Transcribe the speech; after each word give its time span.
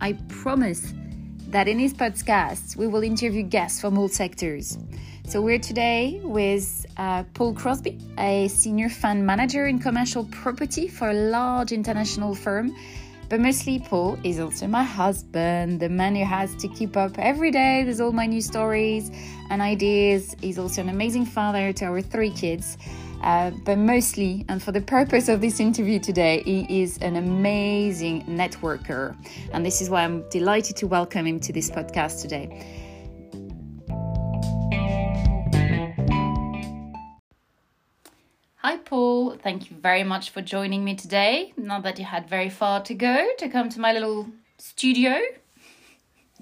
I 0.00 0.14
promise 0.28 0.94
that 1.48 1.68
in 1.68 1.76
this 1.76 1.92
podcast, 1.92 2.76
we 2.76 2.86
will 2.86 3.02
interview 3.02 3.42
guests 3.42 3.80
from 3.80 3.98
all 3.98 4.08
sectors. 4.08 4.78
So 5.26 5.42
we're 5.42 5.58
today 5.58 6.20
with 6.24 6.86
uh, 6.96 7.24
Paul 7.34 7.52
Crosby, 7.52 7.98
a 8.18 8.48
senior 8.48 8.88
fund 8.88 9.26
manager 9.26 9.66
in 9.66 9.78
commercial 9.78 10.24
property 10.24 10.88
for 10.88 11.10
a 11.10 11.14
large 11.14 11.72
international 11.72 12.34
firm. 12.34 12.74
But 13.28 13.40
mostly, 13.40 13.78
Paul 13.78 14.18
is 14.24 14.40
also 14.40 14.66
my 14.66 14.82
husband, 14.82 15.80
the 15.80 15.88
man 15.88 16.16
who 16.16 16.24
has 16.24 16.54
to 16.56 16.68
keep 16.68 16.96
up 16.96 17.18
every 17.18 17.50
day 17.50 17.84
with 17.84 18.00
all 18.00 18.10
my 18.10 18.26
new 18.26 18.40
stories 18.40 19.10
and 19.50 19.60
ideas. 19.60 20.34
He's 20.40 20.58
also 20.58 20.80
an 20.80 20.88
amazing 20.88 21.26
father 21.26 21.72
to 21.74 21.84
our 21.84 22.00
three 22.00 22.30
kids. 22.30 22.78
Uh, 23.20 23.50
but 23.64 23.76
mostly, 23.76 24.44
and 24.48 24.62
for 24.62 24.72
the 24.72 24.80
purpose 24.80 25.28
of 25.28 25.40
this 25.40 25.60
interview 25.60 25.98
today, 25.98 26.42
he 26.44 26.82
is 26.82 26.98
an 26.98 27.16
amazing 27.16 28.24
networker. 28.24 29.14
And 29.52 29.64
this 29.64 29.80
is 29.80 29.90
why 29.90 30.04
I'm 30.04 30.28
delighted 30.30 30.76
to 30.76 30.86
welcome 30.86 31.26
him 31.26 31.40
to 31.40 31.52
this 31.52 31.70
podcast 31.70 32.22
today. 32.22 32.48
Hi, 38.56 38.76
Paul. 38.76 39.36
Thank 39.42 39.70
you 39.70 39.76
very 39.76 40.04
much 40.04 40.30
for 40.30 40.42
joining 40.42 40.84
me 40.84 40.94
today. 40.94 41.52
Not 41.56 41.82
that 41.82 41.98
you 41.98 42.04
had 42.04 42.28
very 42.28 42.50
far 42.50 42.82
to 42.82 42.94
go 42.94 43.28
to 43.38 43.48
come 43.48 43.68
to 43.70 43.80
my 43.80 43.92
little 43.92 44.28
studio. 44.58 45.18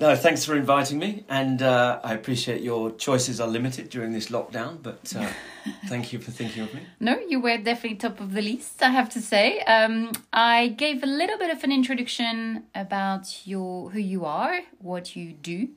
No, 0.00 0.14
thanks 0.14 0.44
for 0.44 0.54
inviting 0.54 1.00
me, 1.00 1.24
and 1.28 1.60
uh, 1.60 1.98
I 2.04 2.14
appreciate 2.14 2.62
your 2.62 2.92
choices 2.92 3.40
are 3.40 3.48
limited 3.48 3.90
during 3.90 4.12
this 4.12 4.28
lockdown. 4.28 4.80
But 4.80 5.12
uh, 5.16 5.28
thank 5.88 6.12
you 6.12 6.20
for 6.20 6.30
thinking 6.30 6.62
of 6.62 6.72
me. 6.72 6.82
No, 7.00 7.18
you 7.18 7.40
were 7.40 7.56
definitely 7.56 7.96
top 7.96 8.20
of 8.20 8.32
the 8.32 8.40
list. 8.40 8.80
I 8.80 8.90
have 8.90 9.08
to 9.10 9.20
say. 9.20 9.58
Um, 9.62 10.12
I 10.32 10.68
gave 10.68 11.02
a 11.02 11.06
little 11.06 11.36
bit 11.36 11.50
of 11.50 11.64
an 11.64 11.72
introduction 11.72 12.62
about 12.76 13.44
your 13.44 13.90
who 13.90 13.98
you 13.98 14.24
are, 14.24 14.60
what 14.78 15.16
you 15.16 15.32
do. 15.32 15.70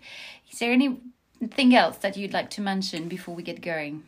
Is 0.52 0.60
there 0.60 0.72
anything 0.72 1.74
else 1.74 1.98
that 1.98 2.16
you'd 2.16 2.34
like 2.34 2.52
to 2.52 2.62
mention 2.62 3.08
before 3.08 3.34
we 3.34 3.42
get 3.42 3.60
going? 3.60 4.04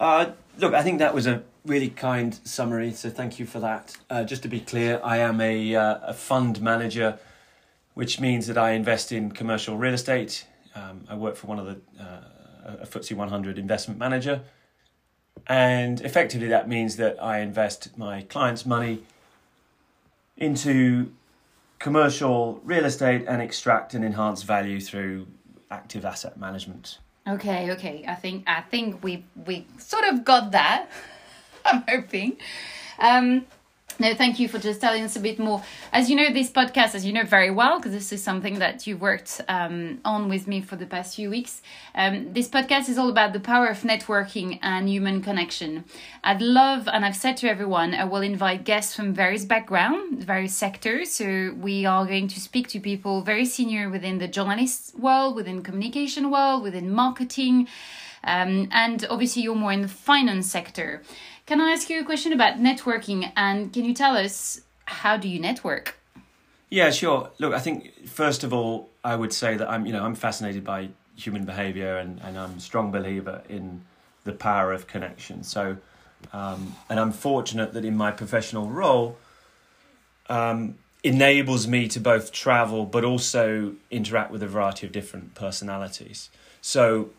Uh, 0.00 0.30
look, 0.56 0.72
I 0.72 0.82
think 0.82 1.00
that 1.00 1.14
was 1.14 1.26
a 1.26 1.42
really 1.66 1.90
kind 1.90 2.40
summary, 2.44 2.94
so 2.94 3.10
thank 3.10 3.38
you 3.38 3.44
for 3.44 3.60
that. 3.60 3.94
Uh, 4.08 4.24
just 4.24 4.42
to 4.44 4.48
be 4.48 4.60
clear, 4.60 4.98
I 5.04 5.18
am 5.18 5.38
a, 5.42 5.76
uh, 5.76 5.98
a 6.02 6.14
fund 6.14 6.62
manager 6.62 7.18
which 7.94 8.20
means 8.20 8.46
that 8.46 8.56
I 8.58 8.72
invest 8.72 9.12
in 9.12 9.32
commercial 9.32 9.76
real 9.76 9.94
estate. 9.94 10.46
Um, 10.74 11.04
I 11.08 11.14
work 11.16 11.36
for 11.36 11.46
one 11.46 11.58
of 11.58 11.66
the 11.66 11.80
uh, 12.02 12.20
a 12.82 12.86
FTSE 12.86 13.16
100 13.16 13.58
investment 13.58 13.98
manager, 13.98 14.42
and 15.46 16.00
effectively 16.02 16.48
that 16.48 16.68
means 16.68 16.96
that 16.96 17.22
I 17.22 17.40
invest 17.40 17.96
my 17.98 18.22
clients' 18.22 18.64
money 18.64 19.02
into 20.36 21.12
commercial 21.78 22.60
real 22.64 22.84
estate 22.84 23.24
and 23.26 23.42
extract 23.42 23.94
and 23.94 24.04
enhance 24.04 24.42
value 24.42 24.80
through 24.80 25.26
active 25.70 26.04
asset 26.04 26.36
management. 26.38 26.98
Okay, 27.26 27.70
okay. 27.72 28.04
I 28.06 28.14
think 28.14 28.44
I 28.46 28.60
think 28.60 29.02
we 29.02 29.24
we 29.46 29.66
sort 29.78 30.04
of 30.04 30.24
got 30.24 30.52
that. 30.52 30.88
I'm 31.64 31.84
hoping. 31.88 32.36
Um, 32.98 33.46
no, 34.00 34.14
thank 34.14 34.38
you 34.40 34.48
for 34.48 34.58
just 34.58 34.80
telling 34.80 35.04
us 35.04 35.14
a 35.14 35.20
bit 35.20 35.38
more. 35.38 35.62
As 35.92 36.08
you 36.08 36.16
know, 36.16 36.32
this 36.32 36.50
podcast, 36.50 36.94
as 36.94 37.04
you 37.04 37.12
know 37.12 37.24
very 37.24 37.50
well, 37.50 37.78
because 37.78 37.92
this 37.92 38.12
is 38.12 38.22
something 38.22 38.58
that 38.58 38.86
you've 38.86 39.02
worked 39.02 39.42
um, 39.46 40.00
on 40.06 40.30
with 40.30 40.48
me 40.48 40.62
for 40.62 40.76
the 40.76 40.86
past 40.86 41.16
few 41.16 41.28
weeks. 41.28 41.60
Um, 41.94 42.32
this 42.32 42.48
podcast 42.48 42.88
is 42.88 42.96
all 42.96 43.10
about 43.10 43.34
the 43.34 43.40
power 43.40 43.66
of 43.66 43.82
networking 43.82 44.58
and 44.62 44.88
human 44.88 45.20
connection. 45.20 45.84
I'd 46.24 46.40
love, 46.40 46.88
and 46.88 47.04
I've 47.04 47.14
said 47.14 47.36
to 47.38 47.48
everyone, 47.48 47.92
I 47.92 48.04
will 48.04 48.22
invite 48.22 48.64
guests 48.64 48.96
from 48.96 49.12
various 49.12 49.44
backgrounds, 49.44 50.24
various 50.24 50.54
sectors. 50.54 51.12
So 51.12 51.54
we 51.58 51.84
are 51.84 52.06
going 52.06 52.28
to 52.28 52.40
speak 52.40 52.68
to 52.68 52.80
people 52.80 53.20
very 53.20 53.44
senior 53.44 53.90
within 53.90 54.16
the 54.16 54.28
journalist 54.28 54.98
world, 54.98 55.36
within 55.36 55.62
communication 55.62 56.30
world, 56.30 56.62
within 56.62 56.90
marketing. 56.90 57.68
Um, 58.22 58.68
and 58.70 59.06
obviously, 59.08 59.42
you're 59.42 59.54
more 59.54 59.72
in 59.72 59.82
the 59.82 59.88
finance 59.88 60.50
sector. 60.50 61.02
Can 61.50 61.60
I 61.60 61.72
ask 61.72 61.90
you 61.90 61.98
a 61.98 62.04
question 62.04 62.32
about 62.32 62.58
networking? 62.58 63.32
And 63.36 63.72
can 63.72 63.84
you 63.84 63.92
tell 63.92 64.16
us 64.16 64.60
how 64.84 65.16
do 65.16 65.28
you 65.28 65.40
network? 65.40 65.98
Yeah, 66.70 66.92
sure. 66.92 67.32
Look, 67.40 67.52
I 67.52 67.58
think 67.58 68.06
first 68.06 68.44
of 68.44 68.52
all, 68.52 68.88
I 69.02 69.16
would 69.16 69.32
say 69.32 69.56
that 69.56 69.68
I'm, 69.68 69.84
you 69.84 69.92
know, 69.92 70.04
I'm 70.04 70.14
fascinated 70.14 70.62
by 70.62 70.90
human 71.16 71.44
behavior, 71.44 71.96
and, 71.96 72.20
and 72.20 72.38
I'm 72.38 72.58
a 72.58 72.60
strong 72.60 72.92
believer 72.92 73.42
in 73.48 73.82
the 74.22 74.30
power 74.30 74.72
of 74.72 74.86
connection. 74.86 75.42
So, 75.42 75.78
um, 76.32 76.76
and 76.88 77.00
I'm 77.00 77.10
fortunate 77.10 77.72
that 77.72 77.84
in 77.84 77.96
my 77.96 78.12
professional 78.12 78.68
role, 78.68 79.18
um, 80.28 80.76
enables 81.02 81.66
me 81.66 81.88
to 81.88 81.98
both 81.98 82.30
travel 82.30 82.86
but 82.86 83.04
also 83.04 83.74
interact 83.90 84.30
with 84.30 84.44
a 84.44 84.46
variety 84.46 84.86
of 84.86 84.92
different 84.92 85.34
personalities. 85.34 86.30
So, 86.60 87.10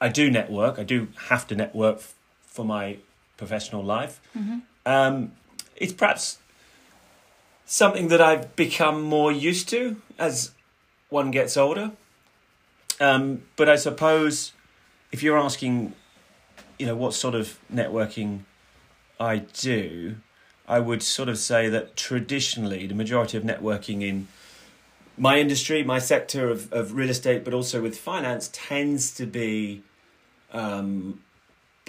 I 0.00 0.08
do 0.08 0.30
network. 0.30 0.78
I 0.78 0.84
do 0.84 1.08
have 1.28 1.46
to 1.48 1.54
network 1.54 2.00
for 2.46 2.64
my 2.64 2.96
professional 3.38 3.82
life. 3.82 4.20
Mm-hmm. 4.36 4.58
Um, 4.84 5.32
it's 5.76 5.94
perhaps 5.94 6.38
something 7.64 8.08
that 8.08 8.20
I've 8.20 8.54
become 8.56 9.00
more 9.00 9.32
used 9.32 9.70
to 9.70 9.96
as 10.18 10.52
one 11.08 11.30
gets 11.30 11.56
older. 11.56 11.92
Um, 13.00 13.42
but 13.56 13.68
I 13.68 13.76
suppose 13.76 14.52
if 15.12 15.22
you're 15.22 15.38
asking, 15.38 15.94
you 16.78 16.86
know, 16.86 16.96
what 16.96 17.14
sort 17.14 17.34
of 17.34 17.58
networking 17.72 18.40
I 19.18 19.38
do, 19.38 20.16
I 20.66 20.80
would 20.80 21.02
sort 21.02 21.28
of 21.28 21.38
say 21.38 21.68
that 21.68 21.96
traditionally 21.96 22.86
the 22.86 22.94
majority 22.94 23.38
of 23.38 23.44
networking 23.44 24.02
in 24.02 24.28
my 25.16 25.38
industry, 25.38 25.82
my 25.82 25.98
sector 25.98 26.50
of, 26.50 26.72
of 26.72 26.92
real 26.92 27.10
estate, 27.10 27.44
but 27.44 27.54
also 27.54 27.80
with 27.82 27.98
finance, 27.98 28.50
tends 28.52 29.12
to 29.14 29.26
be 29.26 29.82
um, 30.52 31.20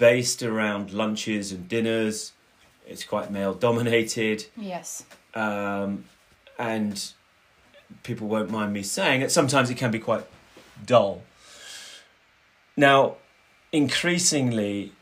based 0.00 0.42
around 0.42 0.92
lunches 0.92 1.52
and 1.52 1.68
dinners. 1.68 2.32
It's 2.88 3.04
quite 3.04 3.30
male 3.30 3.52
dominated. 3.52 4.46
Yes. 4.56 5.04
Um, 5.34 6.06
and 6.58 7.12
people 8.02 8.26
won't 8.26 8.50
mind 8.50 8.72
me 8.72 8.82
saying 8.82 9.20
it, 9.20 9.30
sometimes 9.30 9.68
it 9.68 9.76
can 9.76 9.90
be 9.90 9.98
quite 9.98 10.24
dull. 10.84 11.22
Now, 12.76 13.16
increasingly, 13.72 14.92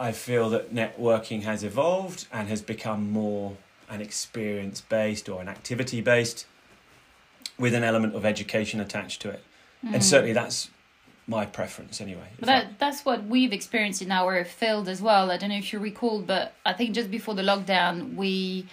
I 0.00 0.10
feel 0.10 0.50
that 0.50 0.74
networking 0.74 1.44
has 1.44 1.62
evolved 1.62 2.26
and 2.32 2.48
has 2.48 2.60
become 2.60 3.10
more 3.10 3.56
an 3.88 4.00
experience 4.00 4.80
based 4.80 5.28
or 5.28 5.40
an 5.40 5.48
activity 5.48 6.00
based 6.00 6.46
with 7.56 7.72
an 7.74 7.84
element 7.84 8.16
of 8.16 8.24
education 8.24 8.80
attached 8.80 9.22
to 9.22 9.30
it. 9.30 9.44
Mm. 9.84 9.94
And 9.94 10.04
certainly 10.04 10.32
that's 10.32 10.70
my 11.30 11.46
preference 11.46 12.00
anyway. 12.00 12.26
But 12.40 12.46
that, 12.46 12.78
that's 12.80 13.04
what 13.04 13.24
we've 13.24 13.52
experienced 13.52 14.02
in 14.02 14.10
our 14.10 14.44
field 14.44 14.88
as 14.88 15.00
well. 15.00 15.30
I 15.30 15.36
don't 15.36 15.50
know 15.50 15.56
if 15.56 15.72
you 15.72 15.78
recall, 15.78 16.20
but 16.20 16.54
I 16.66 16.72
think 16.72 16.92
just 16.92 17.08
before 17.08 17.36
the 17.36 17.42
lockdown, 17.42 18.16
we 18.16 18.66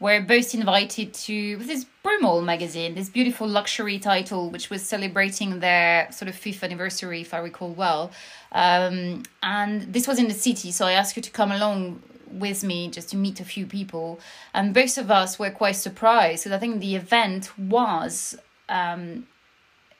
were 0.00 0.20
both 0.20 0.54
invited 0.54 1.14
to 1.14 1.56
this 1.58 1.86
Brummell 2.02 2.42
magazine, 2.42 2.96
this 2.96 3.08
beautiful 3.08 3.46
luxury 3.46 4.00
title, 4.00 4.50
which 4.50 4.70
was 4.70 4.82
celebrating 4.82 5.60
their 5.60 6.10
sort 6.10 6.28
of 6.28 6.34
fifth 6.34 6.64
anniversary, 6.64 7.20
if 7.20 7.32
I 7.32 7.38
recall 7.38 7.72
well. 7.72 8.10
Um, 8.50 9.22
and 9.44 9.92
this 9.92 10.08
was 10.08 10.18
in 10.18 10.26
the 10.26 10.34
city, 10.34 10.72
so 10.72 10.86
I 10.86 10.92
asked 10.92 11.14
you 11.14 11.22
to 11.22 11.30
come 11.30 11.52
along 11.52 12.02
with 12.28 12.64
me 12.64 12.90
just 12.90 13.08
to 13.10 13.16
meet 13.16 13.38
a 13.38 13.44
few 13.44 13.66
people. 13.66 14.18
And 14.52 14.74
both 14.74 14.98
of 14.98 15.12
us 15.12 15.38
were 15.38 15.50
quite 15.50 15.76
surprised 15.76 16.42
because 16.42 16.56
I 16.56 16.58
think 16.58 16.80
the 16.80 16.96
event 16.96 17.56
was 17.56 18.36
um, 18.68 19.28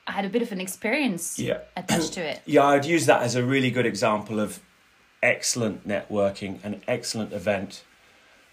I 0.06 0.12
had 0.12 0.24
a 0.24 0.28
bit 0.28 0.42
of 0.42 0.52
an 0.52 0.60
experience 0.60 1.38
yeah. 1.38 1.60
attached 1.76 2.12
to 2.14 2.20
it. 2.20 2.42
Yeah, 2.44 2.64
I'd 2.64 2.84
use 2.84 3.06
that 3.06 3.22
as 3.22 3.34
a 3.34 3.44
really 3.44 3.70
good 3.70 3.86
example 3.86 4.38
of 4.38 4.60
excellent 5.22 5.88
networking, 5.88 6.62
an 6.62 6.82
excellent 6.86 7.32
event. 7.32 7.84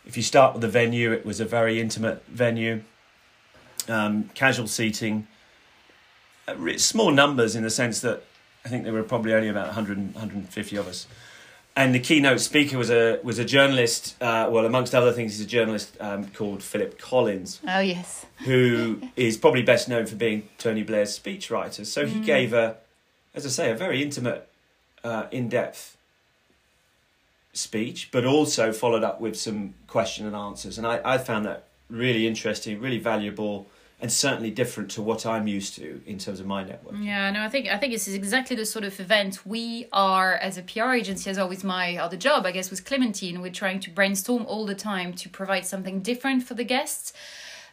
If 0.06 0.16
you 0.16 0.24
start 0.24 0.54
with 0.54 0.62
the 0.62 0.70
venue, 0.70 1.12
it 1.12 1.26
was 1.26 1.40
a 1.40 1.46
very 1.46 1.82
intimate 1.82 2.24
venue, 2.28 2.84
um, 3.90 4.30
casual 4.34 4.68
seating, 4.68 5.28
uh, 6.48 6.78
small 6.78 7.12
numbers 7.12 7.56
in 7.56 7.64
the 7.64 7.70
sense 7.70 8.00
that 8.02 8.24
I 8.64 8.70
think 8.70 8.84
there 8.84 8.94
were 8.94 9.04
probably 9.04 9.34
only 9.34 9.50
about 9.50 9.68
100, 9.68 10.14
150 10.14 10.76
of 10.78 10.88
us 10.88 11.08
and 11.76 11.96
the 11.96 12.00
keynote 12.00 12.42
speaker 12.42 12.78
was 12.78 12.90
a 12.90 13.20
was 13.24 13.40
a 13.40 13.46
journalist. 13.46 14.22
Uh, 14.22 14.50
well, 14.52 14.66
amongst 14.66 14.94
other 14.94 15.12
things, 15.12 15.38
he's 15.38 15.46
a 15.46 15.50
journalist 15.50 15.96
um, 16.00 16.28
called 16.28 16.62
Philip 16.64 17.00
Collins. 17.00 17.60
Oh 17.68 17.80
yes, 17.80 18.26
who 18.40 19.02
is 19.16 19.38
probably 19.38 19.62
best 19.62 19.88
known 19.88 20.06
for 20.06 20.16
being 20.16 20.50
Tony 20.58 20.84
Blair's 20.84 21.18
speechwriter. 21.18 21.86
So 21.86 22.06
he 22.06 22.20
mm. 22.20 22.26
gave 22.26 22.54
a, 22.54 22.78
as 23.34 23.46
I 23.46 23.50
say, 23.50 23.72
a 23.72 23.76
very 23.76 24.02
intimate, 24.04 24.48
uh, 25.04 25.28
in 25.32 25.50
depth 25.50 25.98
speech, 27.54 28.10
but 28.12 28.26
also 28.26 28.72
followed 28.72 29.04
up 29.04 29.22
with 29.22 29.38
some 29.38 29.74
question 29.88 30.26
and 30.26 30.36
answers. 30.36 30.78
And 30.78 30.88
I, 30.88 31.02
I 31.04 31.18
found 31.18 31.46
that 31.46 31.66
really 31.90 32.28
interesting, 32.28 32.80
really 32.80 33.00
valuable 33.00 33.68
and 34.02 34.12
certainly 34.12 34.50
different 34.50 34.90
to 34.92 35.02
what 35.02 35.26
I'm 35.26 35.48
used 35.48 35.76
to 35.76 36.02
in 36.08 36.18
terms 36.18 36.40
of 36.40 36.48
my 36.48 36.64
network. 36.64 36.96
Yeah, 37.00 37.30
no, 37.30 37.44
I 37.44 37.50
think 37.50 37.68
I 37.68 37.78
think 37.78 37.94
this 37.94 38.08
is 38.08 38.16
exactly 38.16 38.56
the 38.56 38.66
sort 38.66 38.84
of 38.84 39.00
event 39.00 39.46
we 39.46 39.88
are 39.94 40.34
as 40.34 40.58
a 40.58 40.64
PR 40.64 40.94
agency. 40.94 41.30
As 41.30 41.38
always, 41.38 41.64
my 41.64 41.98
other 41.98 42.18
job, 42.18 42.46
I 42.46 42.52
guess, 42.52 42.70
was 42.72 42.82
Clementine. 42.82 43.42
We're 43.42 43.52
trying 43.52 43.80
to 43.82 43.92
brainstorm 43.92 44.46
all 44.48 44.66
the 44.66 44.76
time 44.76 45.14
to 45.14 45.30
provide 45.30 45.66
something 45.66 46.02
different 46.02 46.44
for 46.44 46.56
the 46.56 46.64
guests. 46.64 47.14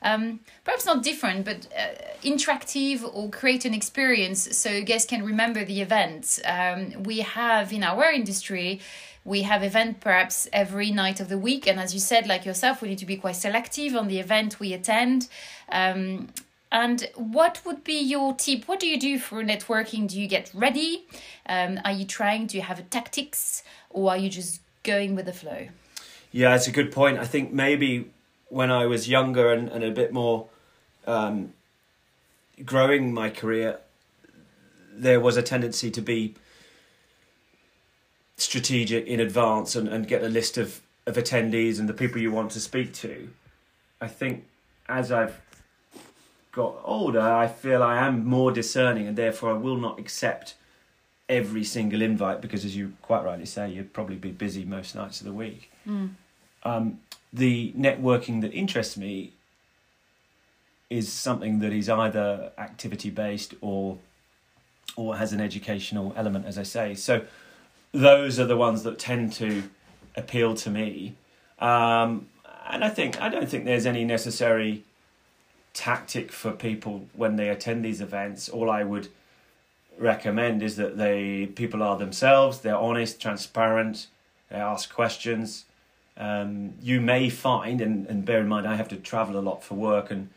um, 0.03 0.41
perhaps 0.65 0.87
not 0.87 1.03
different, 1.03 1.45
but 1.45 1.67
uh, 1.77 1.89
interactive 2.23 3.03
or 3.13 3.31
create 3.31 3.65
an 3.65 3.75
experience 3.75 4.57
so 4.57 4.83
guests 4.83 5.09
can 5.09 5.25
remember 5.25 5.65
the 5.65 5.81
event. 5.81 6.39
Um, 6.45 7.03
we 7.03 7.19
have 7.21 7.73
in 7.73 7.83
our 7.83 8.11
industry, 8.11 8.81
we 9.29 9.43
have 9.43 9.63
event 9.63 10.01
perhaps 10.01 10.49
every 10.53 10.91
night 10.91 11.21
of 11.21 11.29
the 11.29 11.37
week, 11.37 11.67
and 11.67 11.79
as 11.79 11.93
you 11.93 12.01
said, 12.01 12.27
like 12.27 12.47
yourself, 12.47 12.81
we 12.81 12.89
need 12.89 12.99
to 12.99 13.07
be 13.07 13.17
quite 13.17 13.37
selective 13.37 13.95
on 13.95 14.09
the 14.09 14.19
event 14.19 14.59
we 14.59 14.73
attend. 14.73 15.29
Um, 15.71 16.29
and 16.73 17.09
what 17.15 17.61
would 17.65 17.85
be 17.85 18.01
your 18.01 18.35
tip? 18.35 18.67
What 18.67 18.81
do 18.81 18.87
you 18.87 18.99
do 18.99 19.19
for 19.19 19.43
networking? 19.43 20.09
Do 20.09 20.19
you 20.21 20.29
get 20.29 20.51
ready? 20.55 21.05
Um, 21.47 21.79
are 21.85 21.93
you 21.93 22.07
trying? 22.07 22.47
Do 22.47 22.57
you 22.57 22.63
have 22.63 22.79
a 22.79 22.83
tactics, 22.83 23.63
or 23.91 24.11
are 24.11 24.17
you 24.17 24.31
just 24.31 24.63
going 24.83 25.15
with 25.15 25.27
the 25.27 25.35
flow? 25.35 25.69
Yeah, 26.33 26.55
it's 26.55 26.67
a 26.67 26.73
good 26.73 26.91
point. 26.91 27.19
I 27.19 27.27
think 27.27 27.53
maybe 27.53 28.11
when 28.49 28.71
I 28.71 28.87
was 28.87 29.09
younger 29.11 29.53
and, 29.53 29.69
and 29.69 29.85
a 29.85 29.91
bit 29.91 30.11
more 30.11 30.47
um, 31.07 31.53
growing 32.65 33.13
my 33.13 33.29
career, 33.29 33.79
there 34.91 35.21
was 35.21 35.37
a 35.37 35.43
tendency 35.43 35.91
to 35.91 36.01
be 36.01 36.35
strategic 38.39 39.07
in 39.07 39.21
advance 39.21 39.77
and, 39.77 39.89
and 39.89 40.09
get 40.09 40.23
a 40.23 40.29
list 40.29 40.57
of, 40.57 40.81
of 41.07 41.17
attendees 41.17 41.79
and 41.79 41.89
the 41.89 41.95
people 41.95 42.21
you 42.21 42.33
want 42.33 42.51
to 42.53 42.61
speak 42.61 42.95
to. 42.95 43.29
I 44.01 44.07
think 44.07 44.47
as 44.89 45.13
I've 45.13 45.41
got 46.53 46.77
older, 46.85 47.21
I 47.21 47.49
feel 47.49 47.83
I 47.83 47.99
am 47.99 48.25
more 48.25 48.51
discerning 48.51 49.07
and 49.07 49.19
therefore 49.19 49.51
I 49.51 49.55
will 49.55 49.77
not 49.77 49.99
accept 49.99 50.55
every 51.29 51.65
single 51.65 52.01
invite 52.01 52.41
because, 52.41 52.65
as 52.65 52.75
you 52.75 52.95
quite 53.03 53.25
rightly 53.25 53.45
say, 53.45 53.71
you'd 53.71 53.93
probably 53.93 54.17
be 54.17 54.31
busy 54.31 54.65
most 54.65 54.95
nights 54.95 55.21
of 55.21 55.27
the 55.27 55.33
week. 55.33 55.71
Mm. 55.87 56.11
Um, 56.63 57.01
the 57.33 57.73
networking 57.73 58.41
that 58.41 58.53
interests 58.53 58.97
me 58.97 59.33
is 60.89 61.13
something 61.13 61.59
that 61.59 61.73
is 61.73 61.89
either 61.89 62.53
activity 62.57 63.11
based 63.11 63.55
or 63.61 63.99
or 64.97 65.17
has 65.17 65.33
an 65.33 65.41
educational 65.41 66.13
element, 66.17 66.47
as 66.47 66.57
I 66.57 66.63
say. 66.63 66.95
So 66.95 67.25
those 67.93 68.39
are 68.39 68.45
the 68.45 68.57
ones 68.57 68.83
that 68.83 68.99
tend 68.99 69.33
to 69.35 69.65
appeal 70.17 70.55
to 70.55 70.71
me. 70.71 71.15
Um, 71.59 72.29
and 72.69 72.85
I 72.85 72.89
think 72.91 73.21
I 73.21 73.29
don't 73.29 73.49
think 73.49 73.65
there's 73.65 73.87
any 73.87 74.05
necessary 74.05 74.85
tactic 75.73 76.33
for 76.33 76.53
people 76.53 77.07
when 77.15 77.37
they 77.37 77.49
attend 77.49 77.85
these 77.85 78.01
events. 78.01 78.49
All 78.49 78.71
I 78.71 78.85
would 78.85 79.09
recommend 79.99 80.63
is 80.63 80.77
that 80.77 80.97
they 80.97 81.47
people 81.47 81.83
are 81.83 81.97
themselves, 81.97 82.61
they're 82.61 82.77
honest, 82.77 83.21
transparent, 83.21 84.09
they 84.51 84.57
ask 84.57 84.93
questions. 84.93 85.65
Um, 86.17 86.75
you 86.83 87.01
may 87.01 87.31
find, 87.31 87.81
and, 87.81 88.07
and 88.09 88.25
bear 88.25 88.41
in 88.41 88.49
mind, 88.49 88.67
I 88.67 88.75
have 88.75 88.89
to 88.89 88.97
travel 88.97 89.39
a 89.39 89.41
lot 89.41 89.63
for 89.63 89.75
work 89.75 90.11
and 90.11 90.31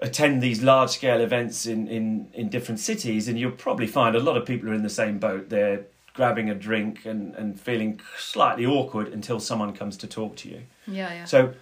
attend 0.00 0.42
these 0.42 0.62
large 0.62 0.90
scale 0.90 1.20
events 1.20 1.64
in, 1.64 1.86
in, 1.86 2.28
in 2.34 2.48
different 2.48 2.80
cities, 2.80 3.28
and 3.28 3.38
you'll 3.38 3.52
probably 3.52 3.86
find 3.86 4.16
a 4.16 4.20
lot 4.20 4.36
of 4.36 4.44
people 4.44 4.68
are 4.68 4.74
in 4.74 4.82
the 4.82 4.90
same 4.90 5.18
boat. 5.18 5.48
They're 5.48 5.84
grabbing 6.14 6.50
a 6.50 6.54
drink 6.54 7.04
and, 7.06 7.34
and 7.34 7.58
feeling 7.60 8.00
slightly 8.18 8.66
awkward 8.66 9.08
until 9.08 9.40
someone 9.40 9.72
comes 9.72 9.96
to 9.98 10.06
talk 10.06 10.36
to 10.36 10.48
you. 10.48 10.62
Yeah, 10.86 11.12
yeah. 11.12 11.24
So 11.24 11.54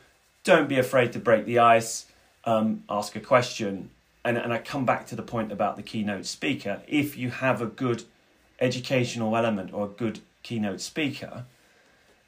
don't 0.44 0.68
be 0.68 0.78
afraid 0.78 1.12
to 1.12 1.18
break 1.18 1.44
the 1.46 1.58
ice, 1.58 2.06
um, 2.44 2.82
ask 2.88 3.14
a 3.16 3.20
question. 3.20 3.90
And, 4.24 4.36
and 4.36 4.52
I 4.52 4.58
come 4.58 4.84
back 4.84 5.06
to 5.08 5.16
the 5.16 5.22
point 5.22 5.50
about 5.52 5.76
the 5.76 5.82
keynote 5.82 6.26
speaker. 6.26 6.82
If 6.86 7.16
you 7.16 7.30
have 7.30 7.62
a 7.62 7.66
good 7.66 8.02
educational 8.60 9.36
element 9.36 9.72
or 9.72 9.86
a 9.86 9.88
good 9.88 10.20
keynote 10.42 10.80
speaker, 10.80 11.44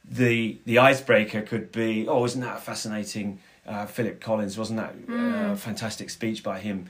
the 0.09 0.59
the 0.65 0.79
icebreaker 0.79 1.43
could 1.43 1.71
be, 1.73 2.09
oh, 2.09 2.25
isn't 2.25 2.41
that 2.41 2.63
fascinating? 2.63 3.39
Uh, 3.67 3.87
Philip 3.87 4.21
Collins, 4.21 4.59
wasn't 4.59 4.79
that 4.81 4.91
uh, 5.09 5.13
Mm. 5.13 5.53
a 5.53 5.57
fantastic 5.57 6.11
speech 6.11 6.43
by 6.43 6.59
him? 6.59 6.87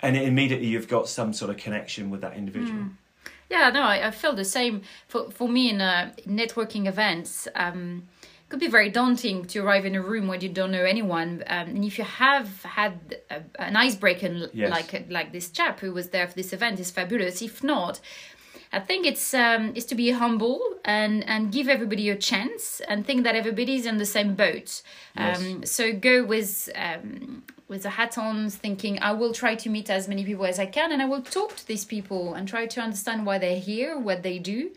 And 0.00 0.16
immediately 0.16 0.68
you've 0.68 0.88
got 0.88 1.08
some 1.08 1.32
sort 1.34 1.50
of 1.50 1.58
connection 1.58 2.08
with 2.10 2.22
that 2.22 2.34
individual. 2.34 2.84
Yeah, 3.54 3.70
no, 3.70 3.82
I, 3.82 4.08
I 4.08 4.10
feel 4.10 4.34
the 4.34 4.44
same. 4.58 4.82
For 5.08 5.30
for 5.30 5.48
me, 5.48 5.70
in 5.72 5.80
uh, 5.80 6.12
networking 6.26 6.84
events, 6.86 7.30
um, 7.54 7.80
it 8.22 8.48
could 8.50 8.60
be 8.60 8.68
very 8.78 8.90
daunting 8.90 9.44
to 9.52 9.56
arrive 9.64 9.84
in 9.90 9.94
a 9.94 10.02
room 10.02 10.26
where 10.28 10.38
you 10.44 10.48
don't 10.48 10.72
know 10.76 10.84
anyone. 10.96 11.30
Um, 11.46 11.66
and 11.76 11.84
if 11.84 11.94
you 11.98 12.04
have 12.04 12.50
had 12.80 12.94
a, 13.30 13.38
an 13.68 13.76
icebreaker 13.86 14.30
Yes. 14.52 14.70
like 14.76 15.06
like 15.18 15.28
this 15.32 15.50
chap 15.50 15.80
who 15.80 15.92
was 15.92 16.06
there 16.08 16.26
for 16.28 16.34
this 16.34 16.52
event, 16.52 16.80
is 16.80 16.90
fabulous. 16.90 17.42
If 17.42 17.62
not, 17.62 18.00
I 18.72 18.80
think 18.88 19.06
it's 19.06 19.32
um, 19.34 19.72
is 19.76 19.86
to 19.86 19.94
be 19.94 20.10
humble 20.10 20.60
and 20.84 21.14
and 21.28 21.52
give 21.52 21.68
everybody 21.68 22.10
a 22.10 22.16
chance 22.16 22.82
and 22.88 23.06
think 23.06 23.24
that 23.24 23.34
everybody's 23.36 23.86
in 23.86 23.98
the 23.98 24.06
same 24.06 24.34
boat. 24.34 24.82
Um, 25.16 25.64
so 25.64 25.92
go 25.92 26.24
with 26.24 26.68
um, 26.74 27.44
with 27.68 27.84
a 27.84 27.90
hat 27.90 28.18
on, 28.18 28.50
thinking 28.50 28.98
I 29.00 29.12
will 29.12 29.32
try 29.32 29.54
to 29.54 29.70
meet 29.70 29.88
as 29.90 30.08
many 30.08 30.24
people 30.24 30.44
as 30.46 30.58
I 30.58 30.66
can, 30.66 30.92
and 30.92 31.00
I 31.00 31.06
will 31.06 31.22
talk 31.22 31.56
to 31.56 31.66
these 31.66 31.84
people 31.84 32.34
and 32.34 32.46
try 32.46 32.66
to 32.66 32.80
understand 32.80 33.24
why 33.26 33.38
they're 33.38 33.60
here, 33.60 33.98
what 33.98 34.22
they 34.22 34.38
do. 34.38 34.70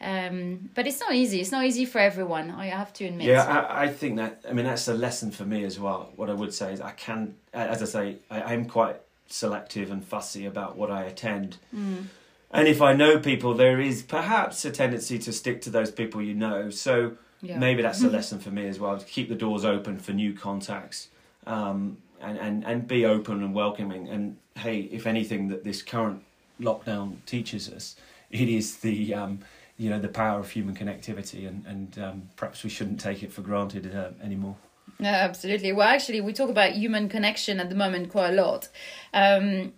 Um, 0.00 0.70
but 0.74 0.86
it's 0.86 1.00
not 1.00 1.14
easy. 1.14 1.40
It's 1.40 1.52
not 1.52 1.64
easy 1.64 1.84
for 1.84 1.98
everyone. 1.98 2.50
I 2.50 2.66
have 2.66 2.92
to 2.94 3.04
admit. 3.04 3.26
Yeah, 3.26 3.44
I, 3.44 3.84
I 3.84 3.88
think 3.88 4.16
that. 4.16 4.44
I 4.48 4.52
mean, 4.52 4.66
that's 4.66 4.88
a 4.88 4.94
lesson 4.94 5.30
for 5.30 5.44
me 5.44 5.64
as 5.64 5.78
well. 5.78 6.12
What 6.16 6.28
I 6.28 6.34
would 6.34 6.52
say 6.52 6.72
is, 6.72 6.80
I 6.80 6.90
can, 6.92 7.36
as 7.52 7.82
I 7.82 7.86
say, 7.86 8.16
I, 8.30 8.42
I'm 8.42 8.66
quite 8.66 8.96
selective 9.28 9.90
and 9.90 10.04
fussy 10.04 10.44
about 10.46 10.76
what 10.76 10.90
I 10.90 11.04
attend. 11.04 11.58
Mm. 11.74 12.06
And 12.50 12.68
if 12.68 12.82
I 12.82 12.92
know 12.92 13.18
people, 13.18 13.54
there 13.54 13.80
is 13.80 14.02
perhaps 14.02 14.64
a 14.64 14.70
tendency 14.70 15.18
to 15.20 15.32
stick 15.32 15.62
to 15.62 15.70
those 15.70 15.90
people 15.90 16.20
you 16.20 16.34
know. 16.34 16.68
So 16.68 17.16
Yeah. 17.40 17.58
maybe 17.58 17.82
that's 17.82 18.02
a 18.02 18.10
lesson 18.18 18.38
for 18.40 18.50
me 18.50 18.66
as 18.68 18.78
well 18.78 18.98
to 18.98 19.04
keep 19.06 19.28
the 19.28 19.34
doors 19.34 19.64
open 19.64 19.98
for 19.98 20.12
new 20.12 20.34
contacts 20.34 21.08
um, 21.46 21.96
and, 22.22 22.38
and, 22.38 22.64
and 22.64 22.88
be 22.88 23.04
open 23.04 23.42
and 23.42 23.54
welcoming. 23.54 24.08
And 24.08 24.36
hey, 24.56 24.80
if 24.80 25.06
anything 25.06 25.48
that 25.48 25.64
this 25.64 25.82
current 25.82 26.22
lockdown 26.60 27.16
teaches 27.26 27.68
us, 27.68 27.96
it 28.30 28.48
is 28.48 28.78
the 28.78 29.14
um, 29.14 29.40
you 29.76 29.90
know 29.90 29.98
the 29.98 30.08
power 30.08 30.38
of 30.38 30.50
human 30.50 30.74
connectivity, 30.74 31.46
and 31.46 31.66
and 31.66 31.98
um, 31.98 32.22
perhaps 32.36 32.64
we 32.64 32.70
shouldn't 32.70 33.00
take 33.00 33.22
it 33.22 33.32
for 33.32 33.42
granted 33.42 33.94
uh, 33.94 34.10
anymore. 34.22 34.56
No, 34.98 35.08
absolutely. 35.08 35.72
Well, 35.72 35.88
actually, 35.88 36.20
we 36.20 36.32
talk 36.32 36.50
about 36.50 36.72
human 36.72 37.08
connection 37.08 37.60
at 37.60 37.68
the 37.68 37.74
moment 37.74 38.10
quite 38.10 38.30
a 38.30 38.32
lot. 38.32 38.68
Um, 39.12 39.72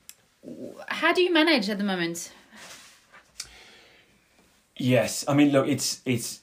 how 0.89 1.13
do 1.13 1.23
you 1.23 1.33
manage 1.33 1.71
at 1.71 1.79
the 1.79 1.85
moment? 1.85 2.33
Yes, 4.77 5.25
I 5.29 5.35
mean, 5.35 5.51
look, 5.51 5.69
it's 5.69 6.01
it's 6.05 6.41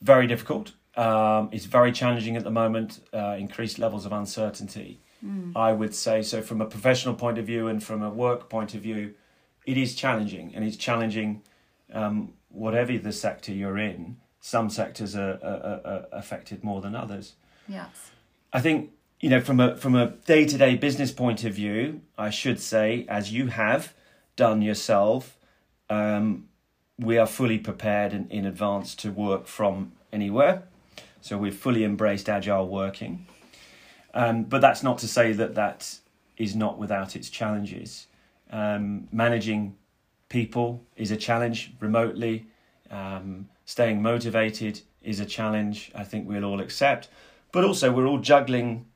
very 0.00 0.26
difficult. 0.26 0.72
Um, 0.96 1.48
it's 1.52 1.66
very 1.66 1.92
challenging 1.92 2.36
at 2.36 2.44
the 2.44 2.50
moment. 2.50 3.00
Uh, 3.12 3.36
increased 3.38 3.78
levels 3.78 4.06
of 4.06 4.12
uncertainty, 4.12 5.00
I 5.54 5.72
would 5.72 5.94
say. 5.94 6.22
So, 6.22 6.42
from 6.42 6.60
a 6.60 6.66
professional 6.66 7.14
point 7.14 7.38
of 7.38 7.46
view 7.46 7.68
and 7.68 7.82
from 7.82 8.02
a 8.02 8.10
work 8.10 8.48
point 8.48 8.74
of 8.74 8.82
view, 8.82 9.14
it 9.66 9.76
is 9.76 9.94
challenging, 9.94 10.52
and 10.54 10.64
it's 10.64 10.76
challenging 10.76 11.42
um, 11.92 12.34
whatever 12.48 12.96
the 12.98 13.12
sector 13.12 13.52
you're 13.52 13.78
in. 13.78 14.16
Some 14.40 14.70
sectors 14.70 15.14
are, 15.14 15.38
are, 15.42 15.80
are 15.84 16.06
affected 16.12 16.64
more 16.64 16.80
than 16.80 16.94
others. 16.94 17.34
Yes. 17.68 18.10
I 18.52 18.60
think 18.60 18.90
you 19.20 19.30
know 19.30 19.40
from 19.40 19.60
a 19.60 19.76
from 19.76 19.94
a 19.94 20.08
day 20.10 20.44
to 20.46 20.58
day 20.58 20.76
business 20.76 21.12
point 21.12 21.44
of 21.44 21.54
view, 21.54 22.00
I 22.18 22.30
should 22.30 22.60
say, 22.60 23.06
as 23.08 23.32
you 23.32 23.48
have 23.48 23.94
done 24.36 24.62
yourself, 24.62 25.38
um, 25.88 26.48
we 26.98 27.18
are 27.18 27.26
fully 27.26 27.58
prepared 27.58 28.12
in, 28.12 28.28
in 28.28 28.46
advance 28.46 28.94
to 28.96 29.12
work 29.12 29.46
from 29.46 29.92
anywhere. 30.12 30.64
So 31.20 31.38
we've 31.38 31.54
fully 31.54 31.84
embraced 31.84 32.28
agile 32.28 32.68
working. 32.68 33.26
Um, 34.14 34.44
but 34.44 34.60
that's 34.60 34.82
not 34.82 34.98
to 34.98 35.08
say 35.08 35.32
that 35.32 35.54
that 35.54 35.98
is 36.36 36.56
not 36.56 36.78
without 36.78 37.14
its 37.16 37.30
challenges. 37.30 38.06
Um, 38.50 39.08
managing 39.12 39.76
people 40.28 40.82
is 40.96 41.10
a 41.10 41.16
challenge 41.16 41.72
remotely. 41.80 42.46
Um, 42.90 43.48
staying 43.64 44.02
motivated 44.02 44.80
is 45.02 45.20
a 45.20 45.26
challenge 45.26 45.92
I 45.94 46.04
think 46.04 46.28
we'll 46.28 46.44
all 46.44 46.60
accept. 46.60 47.08
But 47.52 47.64
also, 47.64 47.92
we're 47.92 48.06
all 48.06 48.18
juggling 48.18 48.86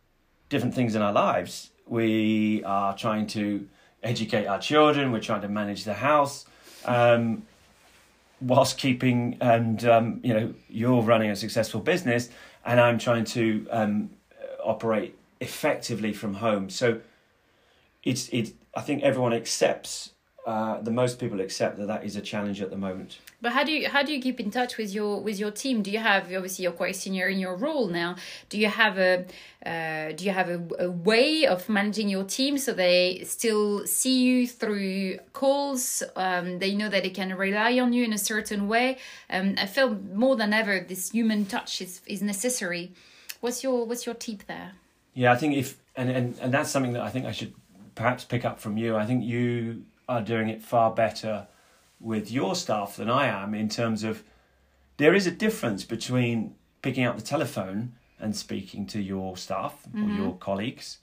different 0.49 0.75
things 0.75 0.95
in 0.95 1.03
our 1.03 1.13
lives. 1.13 1.71
We 1.87 2.63
are 2.65 2.97
trying 2.97 3.27
to 3.29 3.69
educate 4.03 4.47
our 4.47 4.61
children, 4.61 5.13
we're 5.13 5.21
trying 5.21 5.41
to 5.43 5.49
manage 5.49 5.85
the 5.85 5.95
house. 5.95 6.47
Um, 6.85 7.47
whilst 8.47 8.79
keeping 8.79 9.37
and 9.41 9.85
um, 9.85 10.21
you 10.23 10.33
know 10.35 10.55
you're 10.69 11.03
running 11.03 11.31
a 11.31 11.37
successful 11.37 11.81
business 11.81 12.29
and 12.65 12.81
i'm 12.81 12.99
trying 12.99 13.25
to 13.25 13.67
um, 13.71 14.11
operate 14.65 15.17
effectively 15.41 16.13
from 16.13 16.35
home. 16.35 16.71
So 16.71 17.01
it's 18.03 18.29
it 18.29 18.53
i 18.75 18.81
think 18.81 19.03
everyone 19.03 19.33
accepts 19.33 20.11
uh, 20.47 20.79
the 20.83 20.91
most 20.91 21.19
people 21.19 21.41
accept 21.41 21.79
that 21.79 21.87
that 21.87 22.05
is 22.05 22.17
a 22.17 22.21
challenge 22.21 22.61
at 22.61 22.69
the 22.69 22.77
moment 22.77 23.19
But 23.41 23.53
how 23.53 23.65
do 23.65 23.73
you 23.73 23.89
how 23.89 24.03
do 24.03 24.13
you 24.13 24.21
keep 24.21 24.39
in 24.39 24.51
touch 24.51 24.77
with 24.77 24.93
your 24.93 25.21
with 25.21 25.39
your 25.39 25.51
team? 25.51 25.83
Do 25.83 25.91
you 25.91 26.01
have 26.01 26.25
obviously 26.25 26.65
you're 26.65 26.73
quite 26.73 26.97
senior 26.97 27.29
in 27.29 27.39
your 27.39 27.57
role 27.57 27.89
now? 27.89 28.17
Do 28.51 28.59
you 28.59 28.69
have 28.69 28.99
a 28.99 29.25
uh, 29.65 30.13
do 30.13 30.25
you 30.25 30.33
have 30.33 30.51
a, 30.51 30.61
a 30.79 30.91
way 30.91 31.47
of 31.47 31.69
managing 31.69 32.11
your 32.11 32.25
team 32.25 32.59
so 32.59 32.75
they 32.75 33.23
still 33.25 33.87
see 33.87 34.23
you 34.23 34.47
through 34.47 35.19
calls? 35.33 36.03
Um, 36.15 36.59
they 36.59 36.75
know 36.75 36.91
that 36.91 37.03
they 37.03 37.11
can 37.11 37.35
rely 37.35 37.79
on 37.79 37.95
you 37.95 38.05
in 38.05 38.13
a 38.13 38.19
certain 38.19 38.69
way. 38.69 38.99
Um, 39.31 39.55
I 39.57 39.67
feel 39.67 39.95
more 40.13 40.37
than 40.37 40.53
ever 40.53 40.81
this 40.81 41.11
human 41.13 41.47
touch 41.47 41.81
is 41.81 42.03
is 42.07 42.21
necessary. 42.21 42.93
What's 43.41 43.63
your 43.65 43.87
what's 43.87 44.05
your 44.05 44.15
tip 44.15 44.47
there? 44.47 44.73
Yeah, 45.15 45.33
I 45.33 45.37
think 45.37 45.57
if 45.57 45.79
and, 45.97 46.11
and 46.11 46.39
and 46.41 46.53
that's 46.53 46.71
something 46.71 46.93
that 46.93 47.03
I 47.03 47.09
think 47.09 47.25
I 47.25 47.33
should 47.33 47.55
perhaps 47.95 48.25
pick 48.25 48.45
up 48.45 48.61
from 48.61 48.77
you. 48.77 48.97
I 48.97 49.07
think 49.07 49.25
you 49.25 49.85
are 50.09 50.23
doing 50.23 50.49
it 50.49 50.63
far 50.63 50.91
better 50.93 51.47
with 52.01 52.31
your 52.31 52.55
staff 52.55 52.97
than 52.97 53.09
I 53.11 53.27
am 53.27 53.55
in 53.55 53.69
terms 53.69 54.05
of 54.05 54.23
there 54.97 55.15
is 55.15 55.27
a 55.27 55.31
difference 55.31 55.85
between 55.85 56.55
picking 56.83 57.05
up 57.05 57.17
the 57.17 57.23
telephone 57.23 57.93
and 58.21 58.37
speaking 58.37 58.87
to 58.89 59.01
your 59.01 59.37
staff 59.37 59.75
Mm-hmm. 59.89 60.05
or 60.11 60.23
your 60.23 60.37
colleagues. 60.37 60.99